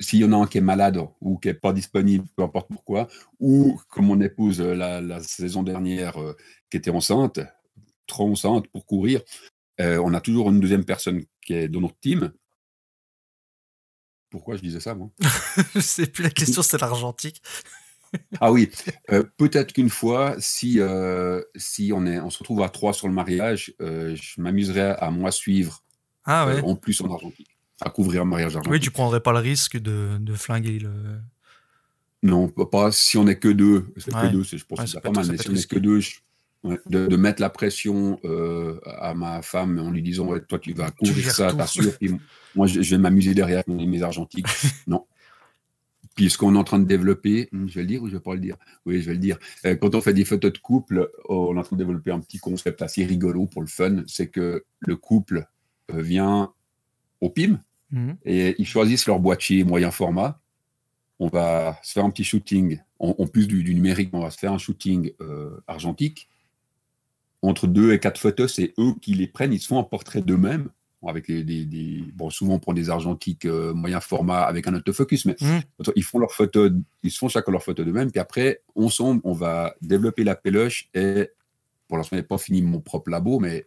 [0.00, 2.68] s'il y en a un qui est malade ou qui n'est pas disponible, peu importe
[2.68, 3.06] pourquoi,
[3.38, 6.16] ou comme mon épouse euh, la, saison dernière
[6.70, 7.40] qui était enceinte,
[8.06, 9.20] trop enceinte pour courir,
[9.80, 12.32] euh, on a toujours une deuxième personne qui est dans notre team.
[14.30, 15.10] Pourquoi je disais ça, moi?
[15.74, 17.40] Je sais plus, la question, c'est l'argentique.
[18.40, 18.70] ah oui,
[19.10, 23.06] euh, peut-être qu'une fois, si, euh, si on, est, on se retrouve à trois sur
[23.06, 25.84] le mariage, je m'amuserais à moi suivre
[26.28, 26.60] ah, ouais.
[26.62, 27.48] en plus en argentique,
[27.80, 28.70] à couvrir un mariage argentique.
[28.70, 30.92] Oui, tu prendrais pas le risque de, de flinguer le.
[32.22, 33.86] Non, pas si on n'est que deux.
[33.96, 36.00] C'est que deux, je pense que c'est pas mal, mais si on n'est que deux,
[36.86, 41.30] de, mettre la pression euh, à ma femme en lui disant Toi, tu vas couvrir
[41.30, 41.92] ça, t'assures.
[42.54, 44.46] moi, je, vais m'amuser derrière mes argentiques.
[44.86, 45.06] non.
[46.14, 48.14] Puis ce qu'on est en train de développer, hmm, je vais le dire ou je
[48.14, 48.56] ne vais pas le dire?
[48.84, 49.38] Oui, je vais le dire.
[49.64, 52.18] Euh, quand on fait des photos de couple, on est en train de développer un
[52.18, 55.42] petit concept assez rigolo pour le fun c'est que le couple euh,
[55.88, 56.52] vient
[57.20, 57.60] au PIM
[57.90, 58.16] mhm.
[58.24, 60.40] et ils choisissent leur boîtier moyen format.
[61.18, 62.80] On va se faire un petit shooting.
[63.00, 65.12] En, plus du, numérique, on va se faire un shooting
[65.68, 66.28] argentique
[67.42, 70.22] entre deux et quatre photos, c'est eux qui les prennent, ils se font un portrait
[70.22, 70.68] d'eux-mêmes,
[71.06, 75.90] avec des, bon, souvent pour des argentiques euh, moyen format avec un autofocus, mais mmh.
[75.94, 76.72] ils font leurs photos,
[77.04, 80.88] ils se font chacun leurs photos d'eux-mêmes, puis après, ensemble, on va développer la péloche
[80.94, 81.30] et
[81.86, 83.66] pour l'instant, je n'ai pas fini mon propre labo, mais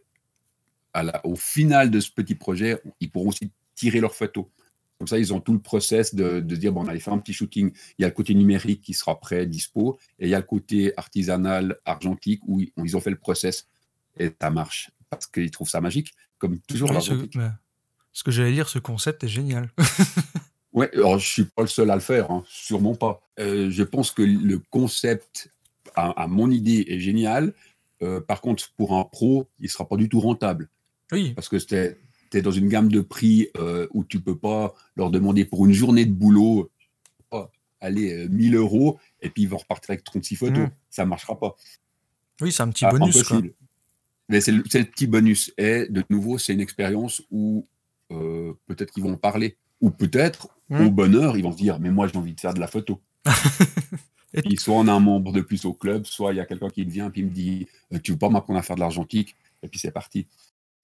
[0.93, 4.45] à la, au final de ce petit projet, ils pourront aussi tirer leurs photos.
[4.97, 7.17] Comme ça, ils ont tout le process de, de dire, bon, on allait faire un
[7.17, 7.71] petit shooting.
[7.97, 10.45] Il y a le côté numérique qui sera prêt, dispo, et il y a le
[10.45, 13.67] côté artisanal, argentique, où ils ont fait le process
[14.17, 14.91] et ça marche.
[15.09, 16.89] Parce qu'ils trouvent ça magique, comme toujours.
[17.01, 17.13] ce,
[18.13, 19.69] ce, que j'allais dire, ce concept est génial.
[20.73, 23.21] oui, alors je suis pas le seul à le faire, hein, sûrement pas.
[23.39, 25.51] Euh, je pense que le concept,
[25.95, 27.53] à, mon idée, est génial.
[28.01, 30.69] Euh, par contre, pour un pro, il sera pas du tout rentable.
[31.11, 31.33] Oui.
[31.33, 31.97] Parce que c'était
[32.31, 35.65] tu es dans une gamme de prix euh, où tu peux pas leur demander pour
[35.65, 36.71] une journée de boulot,
[37.81, 40.57] aller 1000 euros, et puis ils vont repartir avec 36 photos.
[40.57, 40.71] Ça mmh.
[40.91, 41.55] Ça marchera pas.
[42.39, 43.33] Oui, c'est un petit ah, bonus.
[44.29, 45.51] Mais c'est le, petit bonus.
[45.57, 47.67] Et de nouveau, c'est une expérience où
[48.11, 49.57] euh, peut-être qu'ils vont en parler.
[49.81, 50.85] Ou peut-être, mmh.
[50.85, 53.01] au bonheur, ils vont se dire Mais moi, j'ai envie de faire de la photo.
[54.33, 56.69] et soit on a un membre de plus au club, soit il y a quelqu'un
[56.69, 59.35] qui vient et me dit euh, Tu veux pas m'apprendre à faire de l'argentique?
[59.63, 60.27] Et puis c'est parti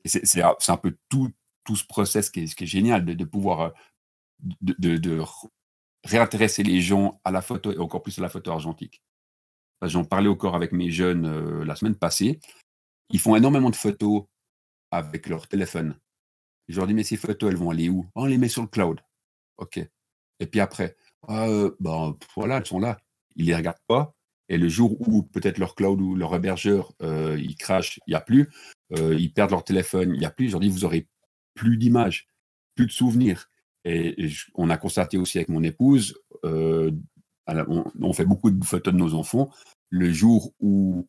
[0.08, 1.32] c'est un peu tout,
[1.76, 3.74] ce process qui est, génial de, pouvoir
[4.84, 5.24] euh,
[6.04, 9.02] réintéresser les gens à la photo et encore plus à la photo argentique.
[9.84, 12.40] J'en parlais encore avec mes jeunes euh, la semaine passée.
[13.10, 14.26] Ils font énormément de photos
[14.92, 16.00] avec leur téléphone.
[16.68, 18.06] Je leur dis, mais ces photos, elles vont aller où?
[18.16, 19.02] Oh, On les met sur le cloud.
[19.58, 19.80] OK.
[20.40, 20.98] Et puis après,
[21.28, 22.98] ah, euh, ben, voilà, elles sont là.
[23.36, 24.14] Ils ne les regardent pas.
[24.50, 28.22] Et le jour où peut-être leur cloud ou leur hébergeur, il crache, il n'y a
[28.22, 28.50] plus,
[28.94, 30.56] euh, ils perdent leur téléphone, il n'y a plus.
[30.60, 31.08] Dis, vous aurez
[31.54, 32.28] plus d'images,
[32.76, 33.50] plus de souvenirs.
[33.86, 36.92] Et, on a constaté aussi avec mon épouse, euh,
[37.48, 39.50] on, fait beaucoup de photos de nos enfants.
[39.90, 41.08] Le jour où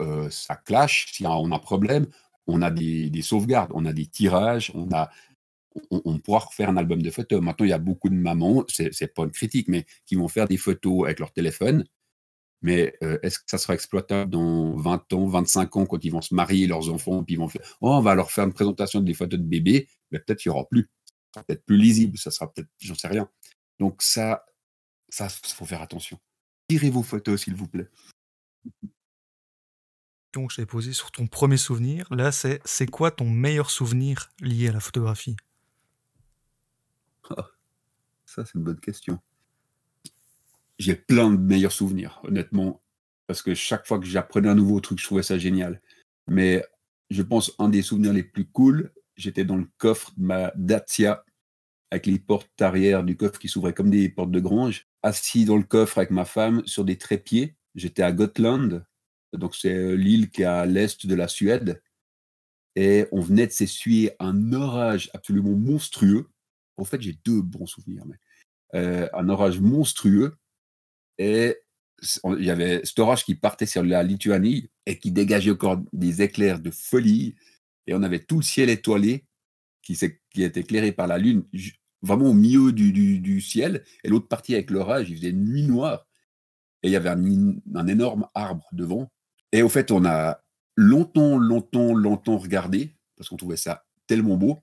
[0.00, 2.06] euh, ça clash, si on a un problème,
[2.46, 5.10] on a des, sauvegardes, on a des tirages, on a,
[5.90, 7.42] on, pourra refaire un album de photos.
[7.42, 10.48] Maintenant, il y a beaucoup de mamans, c'est pas une critique, mais qui vont faire
[10.48, 11.84] des photos avec leur téléphone
[12.64, 16.22] mais euh, est-ce que ça sera exploitable dans 20 ans, 25 ans, quand ils vont
[16.22, 19.00] se marier, leurs enfants, puis ils vont faire Oh, on va leur faire une présentation
[19.00, 20.88] des photos de bébés, mais peut-être qu'il n'y aura plus.
[21.04, 23.28] Ça sera peut-être plus lisible, ça sera peut-être, j'en sais rien.
[23.78, 24.46] Donc, ça,
[25.10, 26.18] ça, faut faire attention.
[26.66, 27.90] Tirez vos photos, s'il vous plaît.
[30.32, 32.06] Donc, je t'ai posé sur ton premier souvenir.
[32.14, 35.36] Là, c'est c'est quoi ton meilleur souvenir lié à la photographie?
[37.28, 37.46] Ah,
[38.24, 39.20] Ça, c'est une bonne question
[40.78, 42.82] j'ai plein de meilleurs souvenirs, honnêtement,
[43.26, 45.80] parce que chaque fois que j'apprenais un nouveau truc, je trouvais ça génial.
[46.28, 46.64] Mais
[47.10, 51.24] je pense un des souvenirs les plus cool, j'étais dans le coffre de ma Dacia
[51.90, 55.56] avec les portes arrière du coffre qui s'ouvraient comme des portes de grange, assis dans
[55.56, 57.54] le coffre avec ma femme sur des trépieds.
[57.76, 58.84] J'étais à Gotland,
[59.32, 61.82] donc c'est euh, l'île qui est à l'est de la Suède.
[62.76, 66.28] Et on venait de s'essuyer un orage absolument monstrueux.
[66.76, 68.16] En fait, j'ai deux bons souvenirs, mais
[68.74, 70.36] euh, un orage monstrueux.
[71.18, 71.56] Et
[72.38, 76.22] il y avait cet orage qui partait sur la Lituanie et qui dégageait encore des
[76.22, 77.34] éclairs de folie.
[77.86, 79.24] Et on avait tout le ciel étoilé
[79.82, 79.98] qui,
[80.30, 81.44] qui était éclairé par la lune,
[82.02, 83.84] vraiment au milieu du, du, ciel.
[84.02, 86.06] Et l'autre partie avec l'orage, il faisait nuit noire.
[86.82, 89.10] Et il y avait un, énorme arbre devant.
[89.52, 90.42] Et au fait, on a
[90.76, 94.58] longtemps, longtemps, longtemps regardé parce qu'on trouvait ça tellement beau.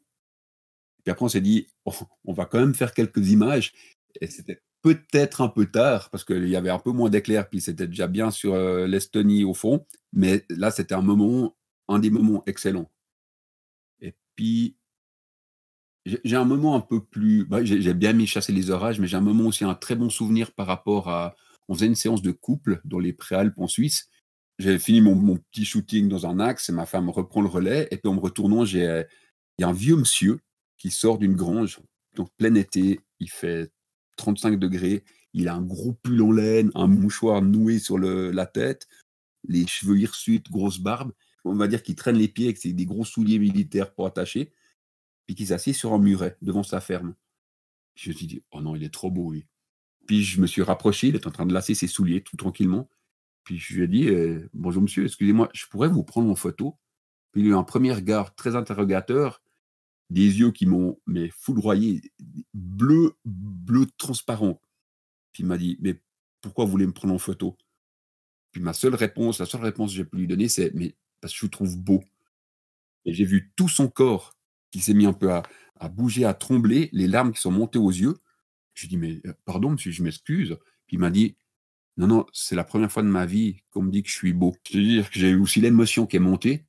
[1.03, 1.67] Puis après, on s'est dit,
[2.25, 3.73] on va quand même faire quelques images.
[4.19, 7.61] Et c'était peut-être un peu tard, parce qu'il y avait un peu moins d'éclairs, puis
[7.61, 9.85] c'était déjà bien sur euh, l'Estonie au fond.
[10.13, 11.55] Mais là, c'était un moment,
[11.87, 12.91] un des moments excellents.
[14.01, 14.75] Et puis,
[16.05, 17.45] j'ai un moment un peu plus.
[17.45, 20.09] Bah, j'ai bien mis chasser les orages, mais j'ai un moment aussi un très bon
[20.09, 21.35] souvenir par rapport à.
[21.67, 24.09] On faisait une séance de couple dans les Préalpes en Suisse.
[24.59, 27.87] J'ai fini mon, mon, petit shooting dans un axe et ma femme reprend le relais.
[27.91, 29.05] Et puis en me retournant, il
[29.59, 30.39] y a un vieux monsieur
[30.77, 31.79] qui sort d'une grange,
[32.15, 33.71] donc plein été, il fait
[34.21, 35.03] 35 degrés,
[35.33, 38.87] il a un gros pull en laine, un mouchoir noué sur la tête,
[39.47, 41.11] les cheveux hirsutes, grosse barbe.
[41.43, 44.53] On va dire qu'il traîne les pieds avec des gros souliers militaires pour attacher,
[45.25, 47.15] puis qu'il s'assied sur un muret devant sa ferme.
[47.95, 49.47] Je me suis dit, oh non, il est trop beau, lui.
[50.05, 52.89] Puis je me suis rapproché, il est en train de lasser ses souliers tout tranquillement.
[53.43, 56.77] Puis je lui ai dit, «Euh, bonjour monsieur, excusez-moi, je pourrais vous prendre en photo
[57.31, 59.40] Puis il a eu un premier regard très interrogateur,
[60.11, 62.01] des yeux qui m'ont mais foudroyé,
[62.53, 64.61] bleu, bleu transparent.
[65.31, 66.01] Puis il m'a dit, mais
[66.41, 67.57] pourquoi vous voulez me prendre en photo?
[68.51, 71.31] Puis ma seule réponse, la seule réponse que j'ai pu lui donner, c'est, mais parce
[71.31, 72.03] que je vous trouve beau.
[73.05, 74.35] Et j'ai vu tout son corps
[74.71, 75.43] qui s'est mis un peu à,
[75.89, 78.17] bouger, à trembler, les larmes qui sont montées aux yeux.
[78.73, 80.57] Je lui dit, mais euh, pardon, monsieur, je m'excuse.
[80.87, 81.37] Puis il m'a dit,
[81.95, 84.33] non, non, c'est la première fois de ma vie qu'on me dit que je suis
[84.33, 84.57] beau.
[84.67, 86.65] C'est-à-dire que j'ai eu aussi l'émotion qui est montée.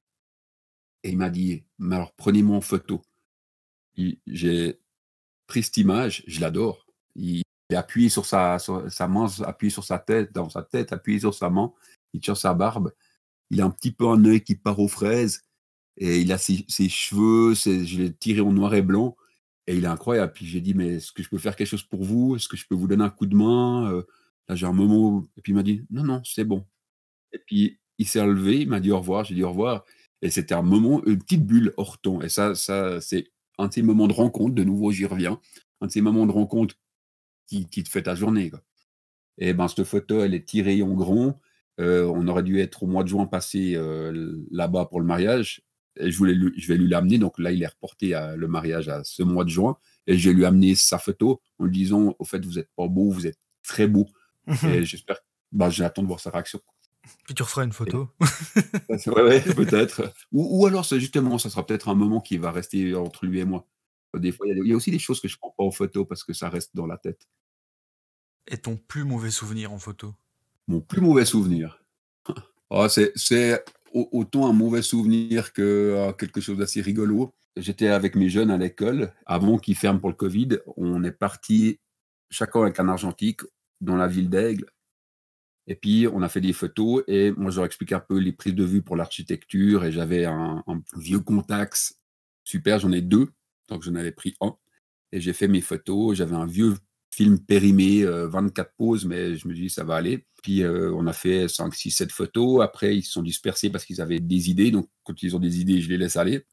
[1.02, 3.02] Et il m'a dit, mais alors prenez-moi en photo
[4.26, 4.78] j'ai
[5.46, 6.86] pris cette image, je l'adore.
[7.14, 11.20] Il est appuyé sur sa, sa main, appuyé sur sa tête, dans sa tête, appuyé
[11.20, 11.72] sur sa main,
[12.12, 12.92] il tire sa barbe.
[13.50, 15.42] Il a un petit peu un œil qui part aux fraises
[15.98, 19.16] et il a ses, cheveux, je l'ai tiré en noir et blanc
[19.66, 20.32] et il est incroyable.
[20.32, 22.36] Puis j'ai dit, mais est-ce que je peux faire quelque chose pour vous?
[22.36, 23.90] Est-ce que je peux vous donner un coup de main?
[23.92, 24.02] Euh,
[24.48, 25.24] Là, j'ai un moment.
[25.36, 26.66] Et puis il m'a dit, non, non, c'est bon.
[27.32, 29.84] Et puis il s'est relevé, il m'a dit au revoir, j'ai dit au revoir.
[30.22, 32.20] Et c'était un moment, une petite bulle hors ton.
[32.22, 35.40] Et ça, ça c'est un de ces moments de rencontre, de nouveau j'y reviens,
[35.80, 36.76] un de ces moments de rencontre
[37.46, 38.50] qui, te fait ta journée.
[39.38, 41.40] Et ben cette photo, elle est tirée en grand.
[41.80, 45.62] Euh, on aurait dû être au mois de juin passé euh, là-bas pour le mariage.
[45.96, 47.18] Et je, voulais je vais lui l'amener.
[47.18, 49.76] Donc là, il est reporté à, le mariage à ce mois de juin.
[50.06, 52.88] Et je vais lui amener sa photo en lui disant Au fait, vous n'êtes pas
[52.88, 54.08] beau, vous êtes très beau.
[54.64, 55.18] et j'espère.
[55.50, 56.60] Ben, J'attends de voir sa réaction.
[57.24, 58.08] Puis tu referas une photo.
[58.88, 60.12] ouais, peut-être.
[60.32, 63.66] Ou, alors, justement, ça sera peut-être un moment qui va rester entre lui et moi.
[64.16, 66.22] Des fois, il y, a aussi des choses que je prends pas en photo parce
[66.22, 67.26] que ça reste dans la tête.
[68.46, 70.14] Et ton plus mauvais souvenir en photo?
[70.68, 71.82] Mon plus mauvais souvenir
[72.70, 72.86] oh,
[73.16, 77.34] C'est autant un mauvais souvenir que ah, quelque chose d'assez rigolo.
[77.56, 79.14] J'étais avec mes jeunes à l'école.
[79.26, 81.80] Avant qu'ils ferment pour le Covid, on est parti
[82.30, 83.40] chacun avec un argentique
[83.80, 84.66] dans la ville d'Aigle
[85.66, 88.32] et puis, on a fait des photos et moi, je leur expliqué un peu les
[88.32, 90.64] prises de vue pour l'architecture et j'avais un,
[90.96, 91.98] vieux Contax
[92.44, 93.28] super, j'en ai deux,
[93.68, 94.56] donc j'en avais pris un
[95.12, 96.16] et j'ai fait mes photos.
[96.16, 96.74] J'avais un vieux
[97.10, 100.26] film périmé, 24 euh, poses, mais je me dis ça va aller.
[100.42, 102.62] Puis euh, on a fait 5, 6, 7 photos.
[102.62, 104.70] Après, ils se sont dispersés parce qu'ils avaient des idées.
[104.70, 106.44] Donc, quand ils ont des idées, je les laisse aller.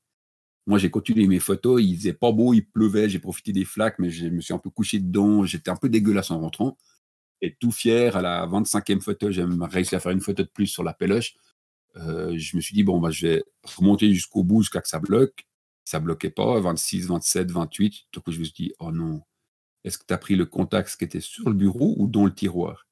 [0.68, 1.82] Moi, j'ai continué mes photos.
[1.82, 3.10] Il faisait pas beau, il pleuvait.
[3.10, 5.46] J'ai profité des flaques, mais je me suis un peu couché dedans.
[5.46, 6.78] J'étais un peu dégueulasse en rentrant
[7.42, 8.16] et tout fier.
[8.16, 11.36] À la 25e photo, j'ai réussi à faire une photo de plus sur la péloche.
[11.98, 15.00] Euh, je me suis dit, bon, bah, je vais remonter jusqu'au bout jusqu'à que ça
[15.00, 15.46] bloque.
[15.86, 17.96] Ça bloquait pas, 26, 27, 28.
[18.14, 19.22] Donc je me suis dit, oh non,
[19.84, 22.34] est-ce que tu as pris le contact qui était sur le bureau ou dans le
[22.34, 22.88] tiroir?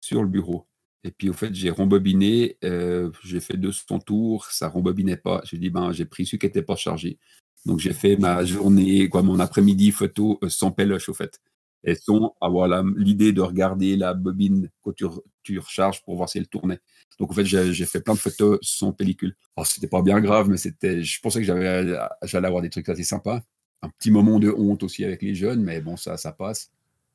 [0.00, 0.66] Sur le bureau.
[1.04, 5.40] Et puis, au fait, j'ai rembobiné, euh, j'ai fait 200 tours, ça rembobinait pas.
[5.44, 7.18] J'ai dit, ben, j'ai pris celui qui n'était pas chargé.
[7.64, 11.40] Donc, j'ai fait ma journée, quoi, mon après-midi photo euh, sans péloche, au fait
[11.86, 16.48] et sont avoir l'idée de regarder la bobine quand tu, recharges pour voir si elle
[16.48, 16.80] tournait.
[17.18, 19.36] Donc en fait, j'ai fait plein de photos sans pellicule.
[19.56, 22.88] Alors c'était pas bien grave, mais c'était, je pensais que j'avais, j'allais avoir des trucs
[22.88, 23.40] assez sympas.
[23.82, 26.72] Un petit moment de honte aussi avec les jeunes, mais bon, ça, ça passe.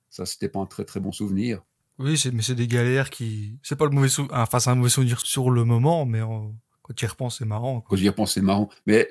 [0.09, 1.61] Ça, c'était pas un très très bon souvenir.
[1.99, 4.89] Oui, mais c'est des galères qui, c'est pas le mauvais souvenir, enfin c'est un mauvais
[4.89, 7.81] souvenir sur le moment, mais quand tu y repenses, c'est marrant.
[7.81, 8.69] Quand j'y repense, c'est marrant.
[8.85, 9.09] Mais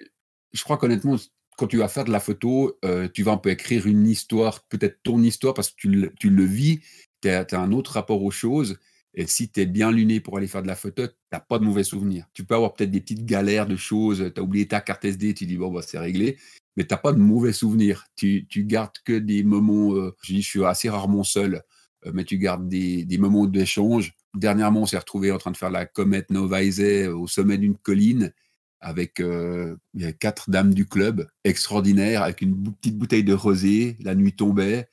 [0.52, 1.16] je crois qu'honnêtement,
[1.60, 4.64] quand tu vas faire de la photo, euh, tu vas un peu écrire une histoire,
[4.70, 5.90] peut-être ton histoire, parce que tu
[6.30, 6.80] le, vis,
[7.20, 8.78] tu as, un autre rapport aux choses.
[9.12, 11.58] Et si tu es bien luné pour aller faire de la photo, tu n'as pas
[11.58, 12.24] de mauvais souvenirs.
[12.32, 15.34] Tu peux avoir peut-être des petites galères de choses, tu as oublié ta carte SD,
[15.34, 16.38] tu dis bon, bah, c'est réglé,
[16.78, 18.06] mais tu n'as pas de mauvais souvenirs.
[18.16, 21.62] Tu, gardes que des moments, euh, je dis, je suis assez rarement seul,
[22.06, 24.14] euh, mais tu gardes des, des moments d'échange.
[24.34, 28.32] Dernièrement, on s'est retrouvé en train de faire la comète Novaise au sommet d'une colline
[28.80, 33.34] avec euh, il y a quatre dames du club, extraordinaires, avec une petite bouteille de
[33.34, 33.96] rosé.
[34.00, 34.88] La nuit tombait,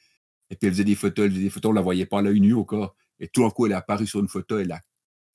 [0.50, 2.22] et puis elle faisait des photos, elle faisait des photos, on la voyait pas à
[2.22, 2.96] l'œil nu encore.
[3.20, 4.82] Et tout d'un coup, elle est apparue sur une photo, elle a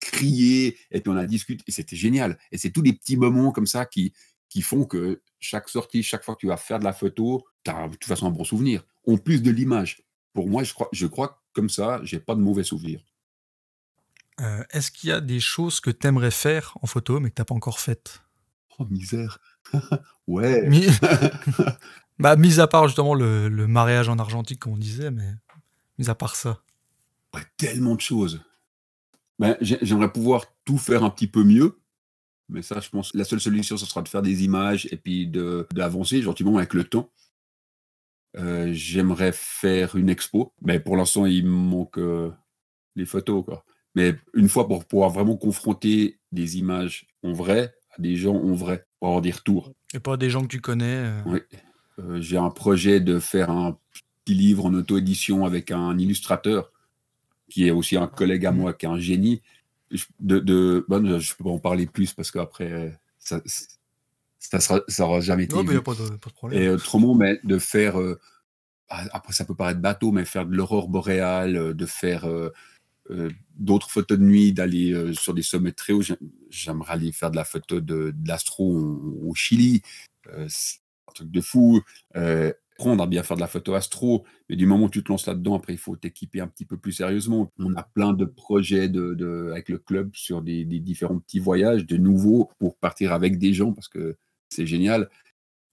[0.00, 2.38] crié, et puis on a discuté, et c'était génial.
[2.50, 4.12] Et c'est tous des petits moments comme ça qui,
[4.48, 7.70] qui font que chaque sortie, chaque fois que tu vas faire de la photo, tu
[7.70, 8.84] as de toute façon un bon souvenir.
[9.06, 10.02] En plus de l'image.
[10.32, 13.04] Pour moi, je crois, je crois que comme ça, j'ai pas de mauvais souvenirs.
[14.40, 17.34] Euh, est-ce qu'il y a des choses que tu aimerais faire en photo mais que
[17.34, 18.22] tu n'as pas encore faites?
[18.78, 19.38] Oh, misère.
[20.26, 20.68] ouais.
[22.18, 25.28] bah, mis à part justement le, mariage en argentique, comme on disait, mais
[25.98, 26.60] mis à part ça.
[27.34, 28.42] Ouais, tellement de choses.
[29.38, 31.78] Ben, J'aimerais pouvoir tout faire un petit peu mieux.
[32.48, 35.26] Mais ça, je pense, la seule solution, ce sera de faire des images et puis
[35.26, 37.10] d'avancer gentiment avec le temps.
[38.36, 42.30] Euh, j'aimerais faire une expo, mais pour l'instant, il me manque euh,
[42.96, 43.44] les photos.
[43.44, 43.64] Quoi.
[43.94, 48.86] Mais une fois pour pouvoir vraiment confronter des images en vrai, des gens en vrai
[48.98, 49.72] pour avoir des retours.
[49.94, 50.96] Et pas des gens que tu connais.
[50.96, 51.22] Euh.
[51.26, 51.40] Oui.
[51.98, 53.78] Euh, j'ai un projet de faire un
[54.24, 56.72] petit livre en auto-édition avec un illustrateur
[57.48, 59.42] qui est aussi un collègue à moi, qui est un génie.
[60.20, 63.42] De, de bon, je peux pas en parler plus parce qu'après, ça,
[64.38, 65.54] ça sera, ça aura jamais été.
[65.54, 66.62] Non, mais il n'y a pas de, pas de, problème.
[66.62, 68.00] Et autrement, mais de faire.
[68.00, 68.18] Euh,
[68.88, 72.52] ah, après, ça peut paraître bateau, mais faire de l'aurore boréale, de faire euh,
[73.56, 76.02] d'autres photos de nuit, d'aller euh, sur des sommets très hauts.
[76.50, 78.64] J'aimerais aller faire de la photo de, l'astro
[79.22, 79.82] au, Chili.
[80.28, 81.80] Euh, c'est un truc de fou.
[82.14, 85.26] apprendre à bien faire de la photo astro, mais du moment où tu te lances
[85.26, 87.52] là-dedans, après, il faut t'équiper un petit peu plus sérieusement.
[87.58, 91.96] On a plein de projets de, avec le club sur des, différents petits voyages, de
[91.96, 94.16] nouveaux, pour partir avec des gens, parce que
[94.48, 95.08] c'est génial.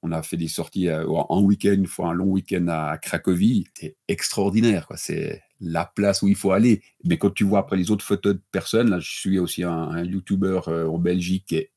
[0.02, 3.66] On a fait des sorties en week-end, une fois un long week-end à Cracovie.
[3.76, 4.88] C'était extraordinaire.
[4.96, 6.82] C'est la place où il faut aller.
[7.04, 10.04] Mais quand tu vois après les autres photos de personnes, là, je suis aussi un,
[10.04, 11.72] YouTuber euh, en Belgique qui est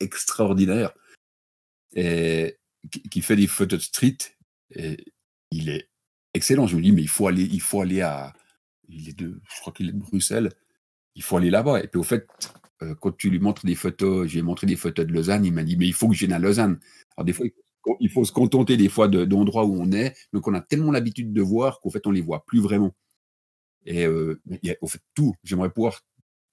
[0.00, 0.92] extraordinaire
[1.94, 2.58] et
[3.10, 4.18] qui, fait des photos de street.
[4.74, 4.96] Et
[5.50, 5.88] il est
[6.34, 6.66] excellent.
[6.66, 8.34] Je me dis, mais il faut aller, il faut aller à.
[8.88, 10.50] Il est de, je crois qu'il est de Bruxelles.
[11.14, 11.82] Il faut aller là-bas.
[11.82, 12.26] Et puis au fait,
[12.82, 15.62] euh, quand tu lui montres des photos, j'ai montré des photos de Lausanne, il m'a
[15.62, 16.80] dit, mais il faut que je vienne à Lausanne.
[17.16, 17.52] Alors des fois, il
[18.10, 21.42] faut se contenter des fois d'endroits où on est, mais qu'on a tellement l'habitude de
[21.42, 22.94] voir qu'en fait, on les voit plus vraiment.
[23.84, 25.34] Et euh, il y a, au fait, tout.
[25.42, 26.00] J'aimerais pouvoir,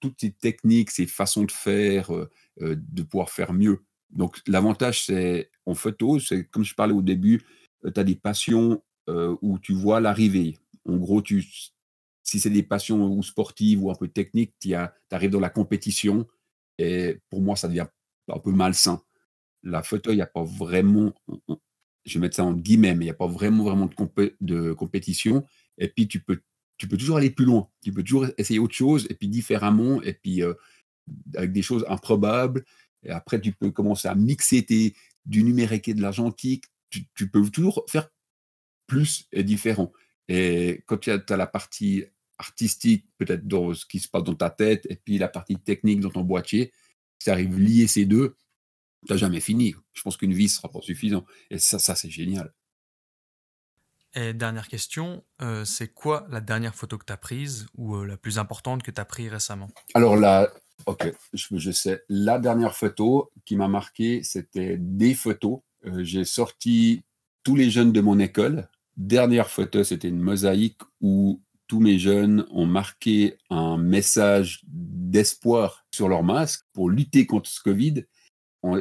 [0.00, 2.30] toutes ces techniques, ces façons de faire, euh,
[2.62, 3.84] euh, de pouvoir faire mieux.
[4.10, 7.42] Donc, l'avantage, c'est en photo, c'est comme je parlais au début,
[7.84, 8.82] tu as des passions
[9.42, 10.56] où tu vois l'arrivée.
[10.88, 11.44] En gros, tu,
[12.22, 16.28] si c'est des passions ou sportives ou un peu techniques, tu arrives dans la compétition.
[16.78, 17.86] Et pour moi, ça devient
[18.28, 19.02] un peu malsain.
[19.62, 21.12] La photo, il n'y a pas vraiment,
[22.04, 23.88] je vais mettre ça en guillemets, mais il n'y a pas vraiment, vraiment
[24.40, 25.44] de, compétition.
[25.78, 26.40] Et puis, tu peux
[26.80, 27.68] tu peux toujours aller plus loin.
[27.84, 30.54] Tu peux toujours essayer autre chose, et puis différemment, et puis euh,
[31.36, 32.64] avec des choses improbables.
[33.02, 34.64] Et après, tu peux commencer à mixer
[35.26, 36.64] du numérique et de l'argentique.
[36.88, 38.08] Tu, peux toujours faire
[38.86, 39.92] plus et différent.
[40.28, 42.04] Et quand tu as, la partie
[42.38, 46.00] artistique, peut-être dans ce qui se passe dans ta tête, et puis la partie technique
[46.00, 46.72] dans ton boîtier,
[47.18, 48.36] si tu arrives à lier ces deux,
[49.06, 49.74] tu n'as jamais fini.
[49.92, 51.24] Je pense qu'une vie ne sera pas suffisant.
[51.50, 52.52] Et ça, ça c'est génial.
[54.14, 58.06] Et dernière question, euh, c'est quoi la dernière photo que tu as prise ou euh,
[58.06, 59.68] la plus importante que tu as prise récemment?
[59.94, 60.50] Alors là,
[60.86, 62.02] ok, je, sais.
[62.08, 65.60] La dernière photo qui m'a marqué, c'était des photos.
[65.86, 67.04] Euh, j'ai sorti
[67.44, 68.68] tous les jeunes de mon école.
[68.96, 76.08] Dernière photo, c'était une mosaïque où tous mes jeunes ont marqué un message d'espoir sur
[76.08, 78.06] leur masque pour lutter contre ce Covid.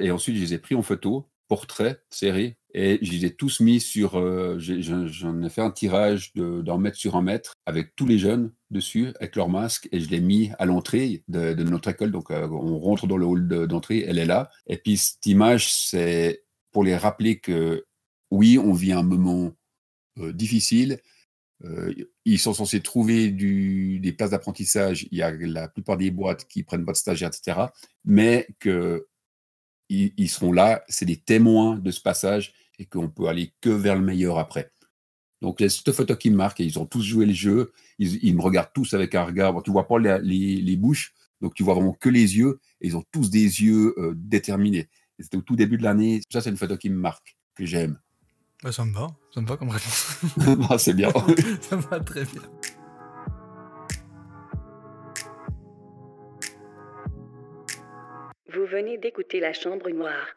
[0.01, 3.59] Et ensuite, je les ai pris en photo, portrait, serré, et je les ai tous
[3.59, 4.17] mis sur.
[4.17, 8.53] Euh, j'en ai, fait un tirage d'un mètre sur un mètre avec tous les jeunes
[8.69, 12.11] dessus, avec leur masque, et je l'ai mis à l'entrée de, notre école.
[12.11, 14.49] Donc, euh, on rentre dans le hall d'entrée, elle est là.
[14.67, 17.85] Et puis, cette image, c'est pour les rappeler que
[18.29, 19.51] oui, on vit un moment
[20.19, 20.99] euh, difficile.
[22.25, 25.07] ils sont censés trouver des places d'apprentissage.
[25.11, 27.67] Il y a la plupart des boîtes qui prennent pas de stagiaires, etc.
[28.05, 29.07] Mais que
[29.89, 33.95] ils, seront là, c'est des témoins de ce passage et qu'on peut aller que vers
[33.95, 34.71] le meilleur après.
[35.41, 38.35] Donc, c'est cette photo qui me marque, et ils ont tous joué le jeu, ils,
[38.35, 41.73] me regardent tous avec un regard, bon, tu vois pas les, bouches, donc tu vois
[41.73, 44.89] vraiment que les yeux, et ils ont tous des yeux euh, déterminés.
[45.17, 47.99] C'était au tout début de l'année, ça c'est une photo qui me marque, que j'aime.
[48.61, 50.19] Bah, ça me va, ça me va comme réponse.
[50.69, 51.09] Ah, c'est bien.
[51.61, 52.41] ça me va très bien.
[58.51, 60.33] Vous venez d'écouter La Chambre Noire.